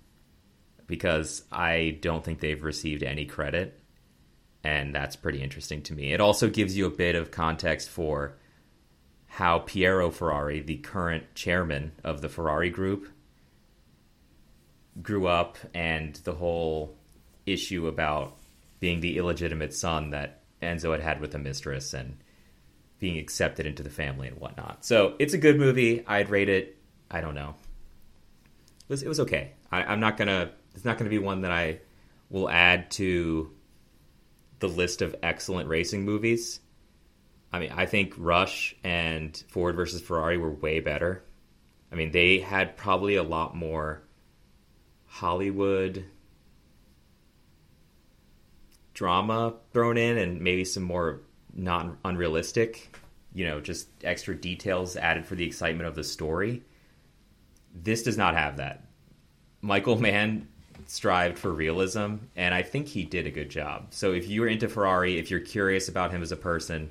Because 0.87 1.45
I 1.51 1.99
don't 2.01 2.25
think 2.25 2.41
they've 2.41 2.63
received 2.63 3.03
any 3.03 3.25
credit. 3.25 3.81
And 4.63 4.95
that's 4.95 5.17
pretty 5.17 5.43
interesting 5.43 5.83
to 5.83 5.95
me. 5.95 6.13
It 6.13 6.21
also 6.21 6.49
gives 6.49 6.77
you 6.77 6.87
a 6.87 6.91
bit 6.91 7.15
of 7.15 7.31
context 7.31 7.89
for 7.89 8.37
how 9.27 9.59
Piero 9.61 10.11
Ferrari, 10.11 10.61
the 10.61 10.77
current 10.77 11.35
chairman 11.35 11.93
of 12.05 12.21
the 12.21 12.29
Ferrari 12.29 12.71
group, 12.71 13.09
grew 15.03 15.27
up 15.27 15.59
and 15.75 16.15
the 16.25 16.35
whole 16.35 16.97
issue 17.47 17.89
about 17.89 18.37
being 18.79 19.01
the 19.01 19.19
illegitimate 19.19 19.75
son 19.75 20.11
that 20.11 20.43
Enzo 20.63 20.93
had 20.93 21.01
had 21.01 21.21
with 21.21 21.35
a 21.35 21.39
mistress 21.39 21.93
and 21.95 22.17
being 22.99 23.19
accepted 23.19 23.67
into 23.67 23.83
the 23.83 23.91
family 23.91 24.29
and 24.29 24.39
whatnot. 24.39 24.85
So 24.85 25.15
it's 25.19 25.35
a 25.35 25.39
good 25.39 25.59
movie. 25.59 26.05
I'd 26.07 26.31
rate 26.31 26.49
it. 26.49 26.79
I 27.11 27.21
don't 27.21 27.35
know. 27.35 27.55
It 28.89 28.93
was 28.93 29.03
it 29.03 29.09
was 29.09 29.21
okay. 29.21 29.53
I, 29.71 29.85
I'm 29.85 30.01
not 30.01 30.17
gonna. 30.17 30.51
It's 30.75 30.85
not 30.85 30.99
gonna 30.99 31.11
be 31.11 31.19
one 31.19 31.43
that 31.43 31.51
I 31.51 31.81
will 32.31 32.49
add 32.49 32.91
to 32.93 33.51
the 34.59 34.69
list 34.69 35.03
of 35.03 35.15
excellent 35.23 35.69
racing 35.69 36.05
movies. 36.05 36.61
I 37.53 37.61
mean, 37.61 37.73
I 37.73 37.87
think 37.87 38.15
Rush 38.17 38.75
and 38.83 39.37
Ford 39.49 39.77
versus 39.77 40.01
Ferrari 40.01 40.39
were 40.39 40.51
way 40.51 40.81
better. 40.81 41.23
I 41.93 41.95
mean, 41.95 42.11
they 42.11 42.41
had 42.41 42.77
probably 42.77 43.15
a 43.15 43.23
lot 43.23 43.55
more 43.55 44.03
Hollywood 45.07 46.05
drama 48.95 49.55
thrown 49.73 49.97
in 49.97 50.17
and 50.19 50.41
maybe 50.41 50.65
some 50.65 50.83
more 50.83 51.21
non 51.55 51.97
unrealistic, 52.05 52.97
you 53.33 53.47
know, 53.47 53.61
just 53.61 53.89
extra 54.03 54.35
details 54.35 54.97
added 54.97 55.25
for 55.25 55.35
the 55.35 55.47
excitement 55.47 55.89
of 55.89 55.95
the 55.95 56.05
story. 56.05 56.63
This 57.75 58.03
does 58.03 58.19
not 58.19 58.35
have 58.35 58.59
that. 58.59 58.85
Michael 59.61 59.99
Mann 59.99 60.49
strived 60.87 61.39
for 61.39 61.51
realism, 61.51 62.17
and 62.37 62.55
I 62.55 62.63
think 62.63 62.89
he 62.89 63.05
did 63.05 63.27
a 63.27 63.31
good 63.31 63.49
job. 63.49 63.89
So 63.91 64.13
if 64.13 64.29
you're 64.29 64.49
into 64.49 64.69
Ferrari, 64.69 65.19
if 65.19 65.31
you're 65.31 65.41
curious 65.41 65.89
about 65.89 66.11
him 66.11 66.23
as 66.23 66.33
a 66.33 66.37
person, 66.37 66.91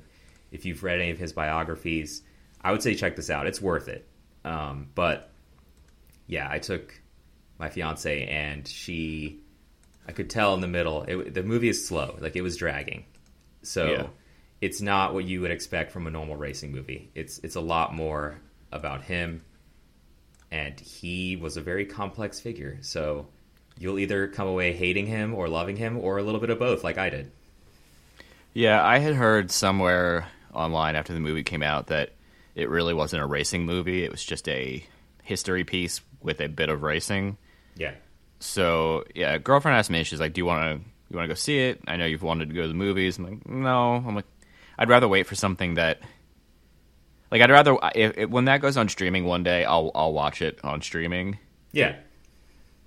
if 0.50 0.64
you've 0.64 0.82
read 0.82 1.00
any 1.00 1.10
of 1.10 1.18
his 1.18 1.32
biographies, 1.32 2.22
I 2.60 2.72
would 2.72 2.82
say 2.82 2.94
check 2.94 3.16
this 3.16 3.30
out. 3.30 3.46
It's 3.46 3.60
worth 3.60 3.88
it. 3.88 4.06
Um, 4.44 4.88
but 4.94 5.30
yeah, 6.26 6.48
I 6.50 6.58
took 6.58 7.00
my 7.58 7.68
fiance, 7.70 8.26
and 8.26 8.66
she, 8.66 9.40
I 10.08 10.12
could 10.12 10.28
tell 10.28 10.54
in 10.54 10.60
the 10.60 10.68
middle, 10.68 11.02
it, 11.02 11.34
the 11.34 11.42
movie 11.42 11.68
is 11.68 11.86
slow, 11.86 12.16
like 12.20 12.36
it 12.36 12.42
was 12.42 12.56
dragging. 12.56 13.04
So 13.62 13.90
Yeah. 13.90 14.06
It's 14.60 14.80
not 14.80 15.14
what 15.14 15.24
you 15.24 15.40
would 15.40 15.50
expect 15.50 15.92
from 15.92 16.06
a 16.06 16.10
normal 16.10 16.36
racing 16.36 16.72
movie. 16.72 17.10
It's 17.14 17.38
it's 17.38 17.56
a 17.56 17.60
lot 17.60 17.94
more 17.94 18.40
about 18.72 19.02
him, 19.02 19.42
and 20.50 20.78
he 20.78 21.36
was 21.36 21.56
a 21.56 21.60
very 21.60 21.84
complex 21.86 22.40
figure. 22.40 22.78
So 22.80 23.26
you'll 23.78 23.98
either 23.98 24.28
come 24.28 24.48
away 24.48 24.72
hating 24.72 25.06
him 25.06 25.34
or 25.34 25.48
loving 25.48 25.76
him, 25.76 25.98
or 25.98 26.18
a 26.18 26.22
little 26.22 26.40
bit 26.40 26.50
of 26.50 26.58
both, 26.58 26.84
like 26.84 26.98
I 26.98 27.10
did. 27.10 27.30
Yeah, 28.52 28.84
I 28.84 28.98
had 28.98 29.14
heard 29.14 29.50
somewhere 29.50 30.28
online 30.52 30.94
after 30.94 31.12
the 31.12 31.20
movie 31.20 31.42
came 31.42 31.62
out 31.62 31.88
that 31.88 32.10
it 32.54 32.68
really 32.68 32.94
wasn't 32.94 33.22
a 33.22 33.26
racing 33.26 33.66
movie. 33.66 34.04
It 34.04 34.10
was 34.10 34.24
just 34.24 34.48
a 34.48 34.84
history 35.22 35.64
piece 35.64 36.00
with 36.22 36.40
a 36.40 36.48
bit 36.48 36.68
of 36.68 36.82
racing. 36.82 37.36
Yeah. 37.76 37.94
So 38.38 39.04
yeah, 39.14 39.38
girlfriend 39.38 39.76
asked 39.76 39.90
me, 39.90 40.04
she's 40.04 40.20
like, 40.20 40.34
"Do 40.34 40.40
you 40.40 40.46
want 40.46 40.62
to 40.62 40.90
you 41.10 41.16
want 41.16 41.24
to 41.24 41.28
go 41.28 41.34
see 41.34 41.58
it? 41.58 41.80
I 41.86 41.96
know 41.96 42.06
you've 42.06 42.22
wanted 42.22 42.48
to 42.50 42.54
go 42.54 42.62
to 42.62 42.68
the 42.68 42.74
movies." 42.74 43.18
I'm 43.18 43.24
like, 43.24 43.48
"No." 43.48 43.96
I'm 43.96 44.14
like, 44.14 44.26
"I'd 44.78 44.88
rather 44.88 45.08
wait 45.08 45.26
for 45.26 45.34
something 45.34 45.74
that." 45.74 46.00
Like 47.30 47.42
I'd 47.42 47.50
rather 47.50 47.76
if, 47.94 48.16
if, 48.18 48.30
when 48.30 48.44
that 48.44 48.60
goes 48.60 48.76
on 48.76 48.88
streaming 48.88 49.24
one 49.24 49.42
day, 49.42 49.64
I'll 49.64 49.90
I'll 49.94 50.12
watch 50.12 50.40
it 50.42 50.60
on 50.62 50.82
streaming. 50.82 51.38
Yeah. 51.72 51.96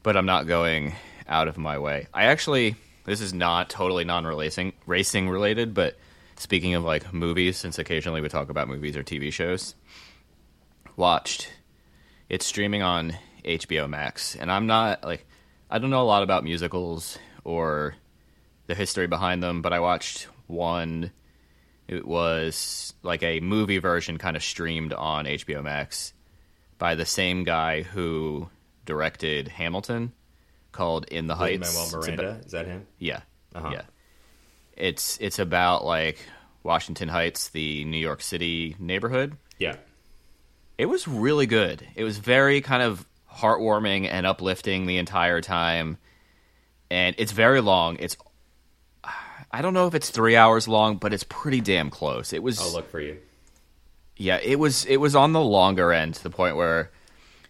but 0.04 0.15
I'm 0.15 0.26
not 0.26 0.47
going 0.47 0.95
out 1.28 1.50
of 1.50 1.58
my 1.58 1.78
way. 1.78 2.08
I 2.13 2.26
actually, 2.26 2.76
this 3.04 3.19
is 3.19 3.34
not 3.34 3.69
totally 3.69 4.06
non-racing 4.06 4.71
racing 4.86 5.28
related, 5.30 5.73
but 5.73 5.97
speaking 6.38 6.76
of 6.76 6.84
like 6.84 7.13
movies, 7.13 7.58
since 7.58 7.78
occasionally 7.78 8.21
we 8.21 8.30
talk 8.30 8.50
about 8.50 8.69
movies 8.69 8.95
or 8.95 9.04
TV 9.04 9.34
shows, 9.34 9.76
watched. 10.95 11.50
It's 12.30 12.45
streaming 12.45 12.82
on 12.82 13.17
HBO 13.43 13.89
Max, 13.89 14.36
and 14.36 14.50
I'm 14.52 14.67
not 14.67 15.04
like 15.04 15.26
I 15.69 15.80
don't 15.80 15.89
know 15.89 16.02
a 16.02 16.04
lot 16.04 16.23
about 16.23 16.45
musicals 16.45 17.17
or 17.43 17.95
the 18.67 18.76
history 18.76 19.08
behind 19.08 19.43
them, 19.43 19.62
but 19.62 19.73
I 19.73 19.82
watched 19.82 20.28
one. 20.47 21.12
It 21.88 22.06
was 22.06 22.93
like 23.04 23.23
a 23.23 23.39
movie 23.39 23.78
version, 23.78 24.17
kind 24.17 24.36
of 24.36 24.43
streamed 24.43 24.93
on 24.93 25.26
HBO 25.26 25.63
Max 25.63 26.13
by 26.78 26.95
the 26.95 27.06
same 27.06 27.43
guy 27.43 27.84
who 27.84 28.50
directed 28.86 29.47
Hamilton, 29.47 30.12
called 30.71 31.06
In 31.06 31.28
the 31.28 31.36
Heights. 31.36 31.73
Manuel 31.76 32.02
Miranda, 32.02 32.30
about- 32.32 32.45
is 32.45 32.52
that 32.52 32.65
him? 32.67 32.88
yeah, 33.00 33.21
Uh-huh. 33.56 33.69
yeah. 33.73 33.82
It's 34.76 35.17
it's 35.19 35.39
about 35.39 35.86
like 35.86 36.19
Washington 36.63 37.08
Heights, 37.10 37.50
the 37.50 37.84
New 37.86 37.97
York 37.97 38.21
City 38.21 38.76
neighborhood, 38.80 39.38
Yeah. 39.58 39.78
It 40.78 40.86
was 40.86 41.08
really 41.08 41.47
good. 41.47 41.88
It 41.95 42.04
was 42.04 42.19
very 42.19 42.62
kind 42.62 42.84
of 42.84 43.04
heartwarming 43.34 44.08
and 44.08 44.28
uplifting 44.28 44.86
the 44.86 44.97
entire 44.97 45.41
time. 45.41 45.97
And 46.91 47.15
it's 47.17 47.32
very 47.32 47.62
long. 47.62 47.97
It's 48.00 48.15
I 49.52 49.62
don't 49.62 49.74
know 49.74 49.88
if 49.88 49.96
it's 49.96 50.10
3 50.10 50.36
hours 50.36 50.68
long, 50.68 50.98
but 50.98 51.14
it's 51.14 51.24
pretty 51.24 51.62
damn 51.62 51.90
close. 51.90 52.34
It 52.34 52.44
was 52.44 52.60
I'll 52.60 52.74
look 52.74 52.90
for 52.90 53.00
you. 53.00 53.18
Yeah, 54.18 54.40
it 54.42 54.60
was 54.60 54.86
it 54.86 54.98
was 54.98 55.16
on 55.16 55.34
the 55.34 55.42
longer 55.42 55.92
end 55.92 56.16
to 56.16 56.24
the 56.24 56.30
point 56.30 56.56
where 56.56 56.92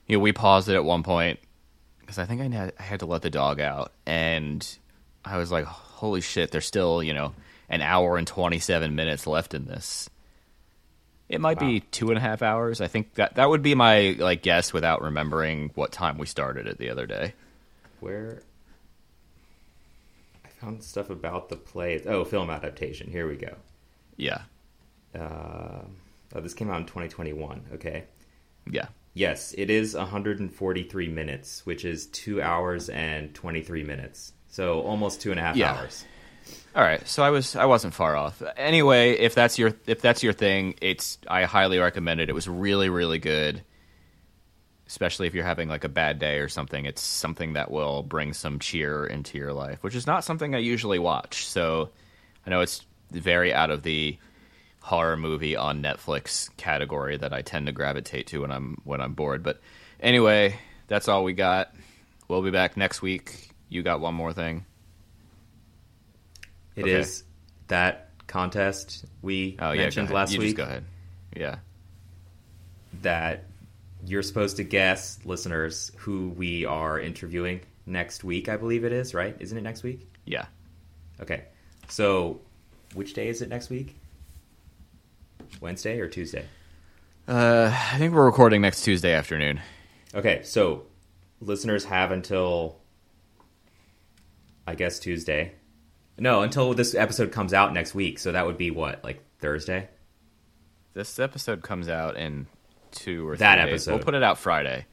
you 0.06 0.18
know, 0.18 0.22
we 0.22 0.32
paused 0.32 0.70
it 0.70 0.76
at 0.76 0.84
one 0.84 1.04
point 1.04 1.40
cuz 2.06 2.18
I 2.18 2.26
think 2.26 2.42
I 2.42 2.56
had, 2.56 2.74
I 2.80 2.84
had 2.84 3.00
to 3.02 3.06
let 3.06 3.22
the 3.22 3.30
dog 3.30 3.60
out 3.60 3.92
and 4.06 4.66
I 5.26 5.38
was 5.38 5.52
like, 5.52 5.66
"Holy 5.66 6.22
shit, 6.22 6.52
there's 6.52 6.66
still, 6.66 7.02
you 7.04 7.14
know, 7.14 7.34
an 7.70 7.82
hour 7.82 8.18
and 8.18 8.28
27 8.28 8.96
minutes 8.96 9.28
left 9.28 9.54
in 9.54 9.66
this." 9.66 10.10
It 11.30 11.42
might 11.42 11.60
be 11.60 11.82
two 11.82 12.08
and 12.08 12.18
a 12.18 12.22
half 12.22 12.42
hours. 12.42 12.80
I 12.80 12.88
think 12.88 13.16
that 13.16 13.36
that 13.36 13.50
would 13.50 13.62
be 13.62 13.76
my 13.76 14.16
like 14.18 14.42
guess 14.42 14.72
without 14.72 15.02
remembering 15.02 15.72
what 15.76 15.92
time 15.92 16.18
we 16.18 16.26
started 16.26 16.68
it 16.68 16.78
the 16.78 16.90
other 16.90 17.06
day. 17.06 17.34
Where 18.00 18.44
found 20.60 20.84
stuff 20.84 21.10
about 21.10 21.50
the 21.50 21.56
play. 21.56 22.02
Oh, 22.06 22.24
film 22.26 22.50
adaptation. 22.50 23.10
Here 23.12 23.28
we 23.28 23.36
go. 23.36 23.56
Yeah, 24.18 24.42
Uh, 25.14 25.82
oh, 26.36 26.42
this 26.42 26.54
came 26.54 26.70
out 26.70 26.80
in 26.82 26.86
2021. 26.88 27.66
Okay. 27.76 28.04
yeah, 28.70 28.88
Yes, 29.14 29.54
it 29.58 29.70
is 29.72 29.96
143 29.96 31.08
minutes, 31.08 31.66
which 31.66 31.86
is 31.86 32.06
two 32.08 32.42
hours 32.42 32.90
and 32.90 33.34
23 33.34 33.84
minutes. 33.84 34.34
So 34.50 34.82
almost 34.82 35.22
two 35.22 35.32
and 35.32 35.40
a 35.40 35.44
half 35.44 35.56
Yeah. 35.56 35.74
hours. 35.74 36.06
All 36.76 36.84
right, 36.84 37.06
so 37.08 37.24
I 37.24 37.30
was 37.32 37.56
I 37.56 37.66
wasn't 37.66 37.94
far 37.94 38.16
off. 38.16 38.42
Anyway, 38.56 39.12
if 39.14 39.36
that's 39.36 39.58
your 39.60 39.74
if 39.86 40.02
that's 40.02 40.24
your 40.24 40.34
thing, 40.34 40.76
it's 40.82 41.18
I 41.28 41.44
highly 41.44 41.78
recommend 41.80 42.22
it. 42.22 42.30
It 42.30 42.34
was 42.34 42.48
really 42.48 42.90
really 42.90 43.20
good. 43.20 43.64
Especially 44.88 45.28
if 45.28 45.34
you're 45.34 45.44
having 45.44 45.68
like 45.68 45.84
a 45.84 45.90
bad 45.90 46.18
day 46.18 46.38
or 46.40 46.48
something, 46.48 46.86
it's 46.86 47.02
something 47.02 47.54
that 47.54 47.70
will 47.72 48.04
bring 48.04 48.34
some 48.34 48.58
cheer 48.60 49.06
into 49.06 49.38
your 49.38 49.52
life, 49.54 49.84
which 49.84 49.96
is 49.96 50.08
not 50.08 50.24
something 50.24 50.56
I 50.56 50.60
usually 50.60 50.98
watch. 51.00 51.46
So 51.46 51.90
I 52.46 52.50
know 52.50 52.62
it's 52.62 52.86
very 53.12 53.54
out 53.54 53.70
of 53.70 53.84
the 53.84 54.18
horror 54.82 55.18
movie 55.18 55.58
on 55.58 55.84
Netflix 55.84 56.50
category 56.56 57.18
that 57.18 57.34
I 57.34 57.42
tend 57.42 57.66
to 57.66 57.74
gravitate 57.74 58.28
to 58.28 58.42
when 58.42 58.52
I'm 58.52 58.82
when 58.86 59.02
I'm 59.02 59.14
bored. 59.14 59.44
But 59.44 59.60
anyway, 60.00 60.58
that's 60.88 61.10
all 61.10 61.26
we 61.26 61.34
got. 61.34 61.74
We'll 62.30 62.42
be 62.42 62.52
back 62.52 62.78
next 62.78 63.02
week. 63.02 63.50
You 63.68 63.84
got 63.84 64.00
one 64.00 64.14
more 64.16 64.32
thing. 64.32 64.66
It 66.78 66.84
Okay. 66.84 66.94
is 66.94 67.24
that 67.68 68.10
contest 68.28 69.04
we 69.22 69.58
Oh 69.60 69.72
yeah, 69.72 69.82
mentioned 69.84 70.06
ahead. 70.06 70.16
last 70.16 70.32
you 70.34 70.40
week 70.40 70.48
Just 70.56 70.58
go 70.58 70.64
ahead. 70.64 70.86
Yeah. 71.36 71.58
that 73.02 73.44
you're 74.08 74.24
supposed 74.24 74.58
to 74.58 74.64
guess, 74.64 75.20
listeners, 75.26 75.92
who 75.98 76.30
we 76.30 76.66
are 76.66 77.00
interviewing 77.00 77.62
next 77.86 78.24
week. 78.24 78.48
I 78.48 78.56
believe 78.56 78.86
it 78.86 78.94
is 78.94 79.14
right. 79.14 79.36
Isn't 79.40 79.58
it 79.58 79.62
next 79.62 79.84
week? 79.84 80.10
Yeah. 80.26 80.46
Okay. 81.20 81.44
So, 81.90 82.40
which 82.94 83.14
day 83.14 83.28
is 83.28 83.42
it 83.42 83.50
next 83.50 83.70
week? 83.70 83.96
Wednesday 85.60 86.00
or 86.00 86.08
Tuesday? 86.08 86.46
Uh, 87.28 87.70
I 87.94 87.98
think 87.98 88.14
we're 88.14 88.26
recording 88.26 88.62
next 88.62 88.84
Tuesday 88.84 89.14
afternoon. 89.14 89.60
Okay, 90.16 90.42
so 90.44 90.86
listeners 91.42 91.84
have 91.86 92.12
until 92.12 92.78
I 94.66 94.76
guess 94.76 95.00
Tuesday. 95.00 95.54
No, 96.18 96.42
until 96.42 96.74
this 96.74 96.96
episode 96.96 97.32
comes 97.32 97.54
out 97.54 97.74
next 97.74 97.94
week. 97.94 98.20
So 98.20 98.32
that 98.32 98.46
would 98.46 98.58
be 98.58 98.72
what, 98.72 99.04
like 99.04 99.24
Thursday? 99.40 99.90
This 100.94 101.20
episode 101.20 101.62
comes 101.62 101.90
out 101.90 102.18
in 102.18 102.48
two 102.92 103.28
or 103.28 103.36
three 103.36 103.40
That 103.40 103.56
days. 103.58 103.68
episode. 103.74 103.92
We'll 103.92 104.04
put 104.04 104.14
it 104.16 104.24
out 104.24 104.38
Friday. 104.38 104.86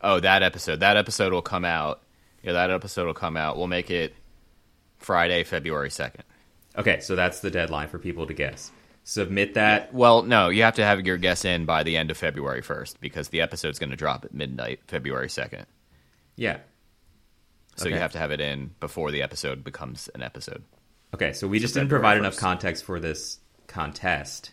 Oh, 0.00 0.20
that 0.20 0.42
episode. 0.42 0.80
That 0.80 0.96
episode 0.96 1.32
will 1.32 1.42
come 1.42 1.64
out. 1.64 2.02
Yeah, 2.42 2.52
that 2.52 2.70
episode 2.70 3.06
will 3.06 3.14
come 3.14 3.36
out. 3.36 3.56
We'll 3.56 3.66
make 3.66 3.90
it 3.90 4.14
Friday, 4.98 5.42
February 5.44 5.90
second. 5.90 6.24
Okay, 6.76 7.00
so 7.00 7.16
that's 7.16 7.40
the 7.40 7.50
deadline 7.50 7.88
for 7.88 7.98
people 7.98 8.26
to 8.26 8.34
guess. 8.34 8.70
Submit 9.04 9.54
that. 9.54 9.94
Well, 9.94 10.22
no, 10.22 10.48
you 10.48 10.62
have 10.62 10.74
to 10.74 10.84
have 10.84 11.06
your 11.06 11.16
guess 11.16 11.44
in 11.44 11.64
by 11.64 11.82
the 11.82 11.96
end 11.96 12.10
of 12.10 12.16
February 12.16 12.60
first 12.60 13.00
because 13.00 13.28
the 13.28 13.40
episode's 13.40 13.78
going 13.78 13.90
to 13.90 13.96
drop 13.96 14.24
at 14.24 14.34
midnight, 14.34 14.80
February 14.86 15.28
second. 15.28 15.66
Yeah. 16.34 16.58
So 17.76 17.88
you 17.88 17.96
have 17.96 18.12
to 18.12 18.18
have 18.18 18.30
it 18.30 18.40
in 18.40 18.74
before 18.80 19.10
the 19.10 19.22
episode 19.22 19.62
becomes 19.62 20.08
an 20.14 20.22
episode. 20.22 20.64
Okay, 21.14 21.32
so 21.32 21.46
we 21.46 21.58
just 21.58 21.74
didn't 21.74 21.88
provide 21.88 22.16
enough 22.16 22.36
context 22.36 22.84
for 22.84 22.98
this 22.98 23.38
contest, 23.66 24.50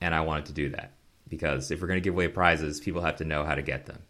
and 0.00 0.14
I 0.14 0.20
wanted 0.22 0.46
to 0.46 0.52
do 0.52 0.68
that 0.70 0.92
because 1.30 1.70
if 1.70 1.80
we're 1.80 1.86
going 1.88 1.96
to 2.00 2.04
give 2.04 2.12
away 2.14 2.28
prizes, 2.28 2.80
people 2.80 3.00
have 3.00 3.16
to 3.16 3.24
know 3.24 3.44
how 3.44 3.54
to 3.54 3.62
get 3.62 3.86
them. 3.86 4.02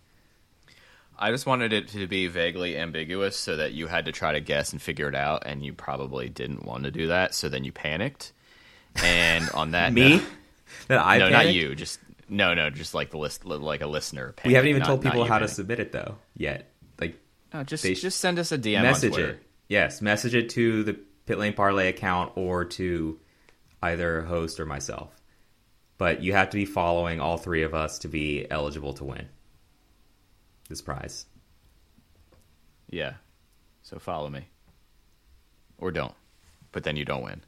I 1.19 1.31
just 1.31 1.45
wanted 1.47 1.73
it 1.75 1.89
to 1.89 2.07
be 2.07 2.27
vaguely 2.29 2.79
ambiguous 2.79 3.37
so 3.37 3.57
that 3.57 3.73
you 3.73 3.87
had 3.87 4.07
to 4.07 4.13
try 4.13 4.33
to 4.33 4.41
guess 4.41 4.73
and 4.73 4.81
figure 4.81 5.07
it 5.09 5.15
out, 5.15 5.43
and 5.47 5.63
you 5.63 5.75
probably 5.75 6.29
didn't 6.31 6.65
want 6.65 6.85
to 6.85 6.91
do 6.91 7.09
that, 7.09 7.35
so 7.35 7.49
then 7.51 7.63
you 7.63 7.73
panicked. 7.73 8.33
And 9.05 9.49
on 9.51 9.73
that, 9.73 9.93
Me? 9.95 10.17
note- 10.17 10.25
That 10.89 11.05
I 11.05 11.19
no, 11.19 11.29
not 11.29 11.53
you. 11.53 11.75
Just 11.75 12.01
no, 12.29 12.55
no, 12.55 12.71
just 12.71 12.95
like 12.95 13.11
the 13.11 13.19
list, 13.19 13.45
like 13.45 13.83
a 13.83 13.87
listener. 13.87 14.35
We 14.45 14.55
haven't 14.55 14.71
even 14.71 14.81
not- 14.81 14.87
told 14.87 15.03
people 15.03 15.25
you 15.25 15.29
how 15.29 15.41
to 15.41 15.49
submit 15.49 15.79
it 15.81 15.93
though 15.93 16.17
yet. 16.37 16.71
Like 16.99 17.21
No, 17.53 17.65
just 17.65 17.83
they- 17.83 17.95
just 17.95 18.19
send 18.21 18.39
us 18.39 18.51
a 18.51 18.59
DM. 18.59 18.81
message 18.83 19.15
on 19.15 19.21
it. 19.21 19.43
Yes, 19.69 20.01
message 20.01 20.35
it 20.35 20.49
to 20.51 20.83
the 20.85 20.95
Pit 21.27 21.39
Lane 21.39 21.53
Parlay 21.53 21.89
account 21.89 22.33
or 22.37 22.65
to 22.65 23.21
either 23.83 24.23
host 24.23 24.59
or 24.59 24.65
myself. 24.67 25.13
But 26.01 26.23
you 26.23 26.33
have 26.33 26.49
to 26.49 26.57
be 26.57 26.65
following 26.65 27.21
all 27.21 27.37
three 27.37 27.63
of 27.63 27.75
us 27.75 27.99
to 27.99 28.09
be 28.09 28.51
eligible 28.51 28.95
to 28.95 29.05
win 29.05 29.29
this 30.67 30.81
prize. 30.81 31.27
Yeah. 32.89 33.17
So 33.83 33.99
follow 33.99 34.31
me, 34.31 34.49
or 35.77 35.91
don't. 35.91 36.15
But 36.73 36.85
then 36.85 36.97
you 36.97 37.05
don't 37.05 37.23
win. 37.23 37.43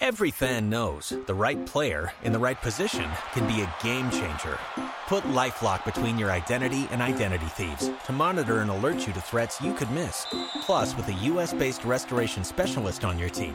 Every 0.00 0.30
fan 0.30 0.70
knows 0.70 1.12
the 1.26 1.34
right 1.34 1.66
player 1.66 2.14
in 2.22 2.32
the 2.32 2.38
right 2.38 2.60
position 2.62 3.10
can 3.32 3.46
be 3.46 3.60
a 3.60 3.74
game 3.82 4.10
changer. 4.10 4.58
Put 5.06 5.24
LifeLock 5.24 5.84
between 5.84 6.16
your 6.16 6.30
identity 6.30 6.88
and 6.90 7.02
identity 7.02 7.48
thieves 7.48 7.90
to 8.06 8.12
monitor 8.12 8.60
and 8.60 8.70
alert 8.70 9.06
you 9.06 9.12
to 9.12 9.20
threats 9.20 9.60
you 9.60 9.74
could 9.74 9.90
miss. 9.90 10.26
Plus, 10.62 10.96
with 10.96 11.06
a 11.08 11.12
U.S.-based 11.12 11.84
restoration 11.84 12.44
specialist 12.44 13.04
on 13.04 13.18
your 13.18 13.28
team, 13.28 13.54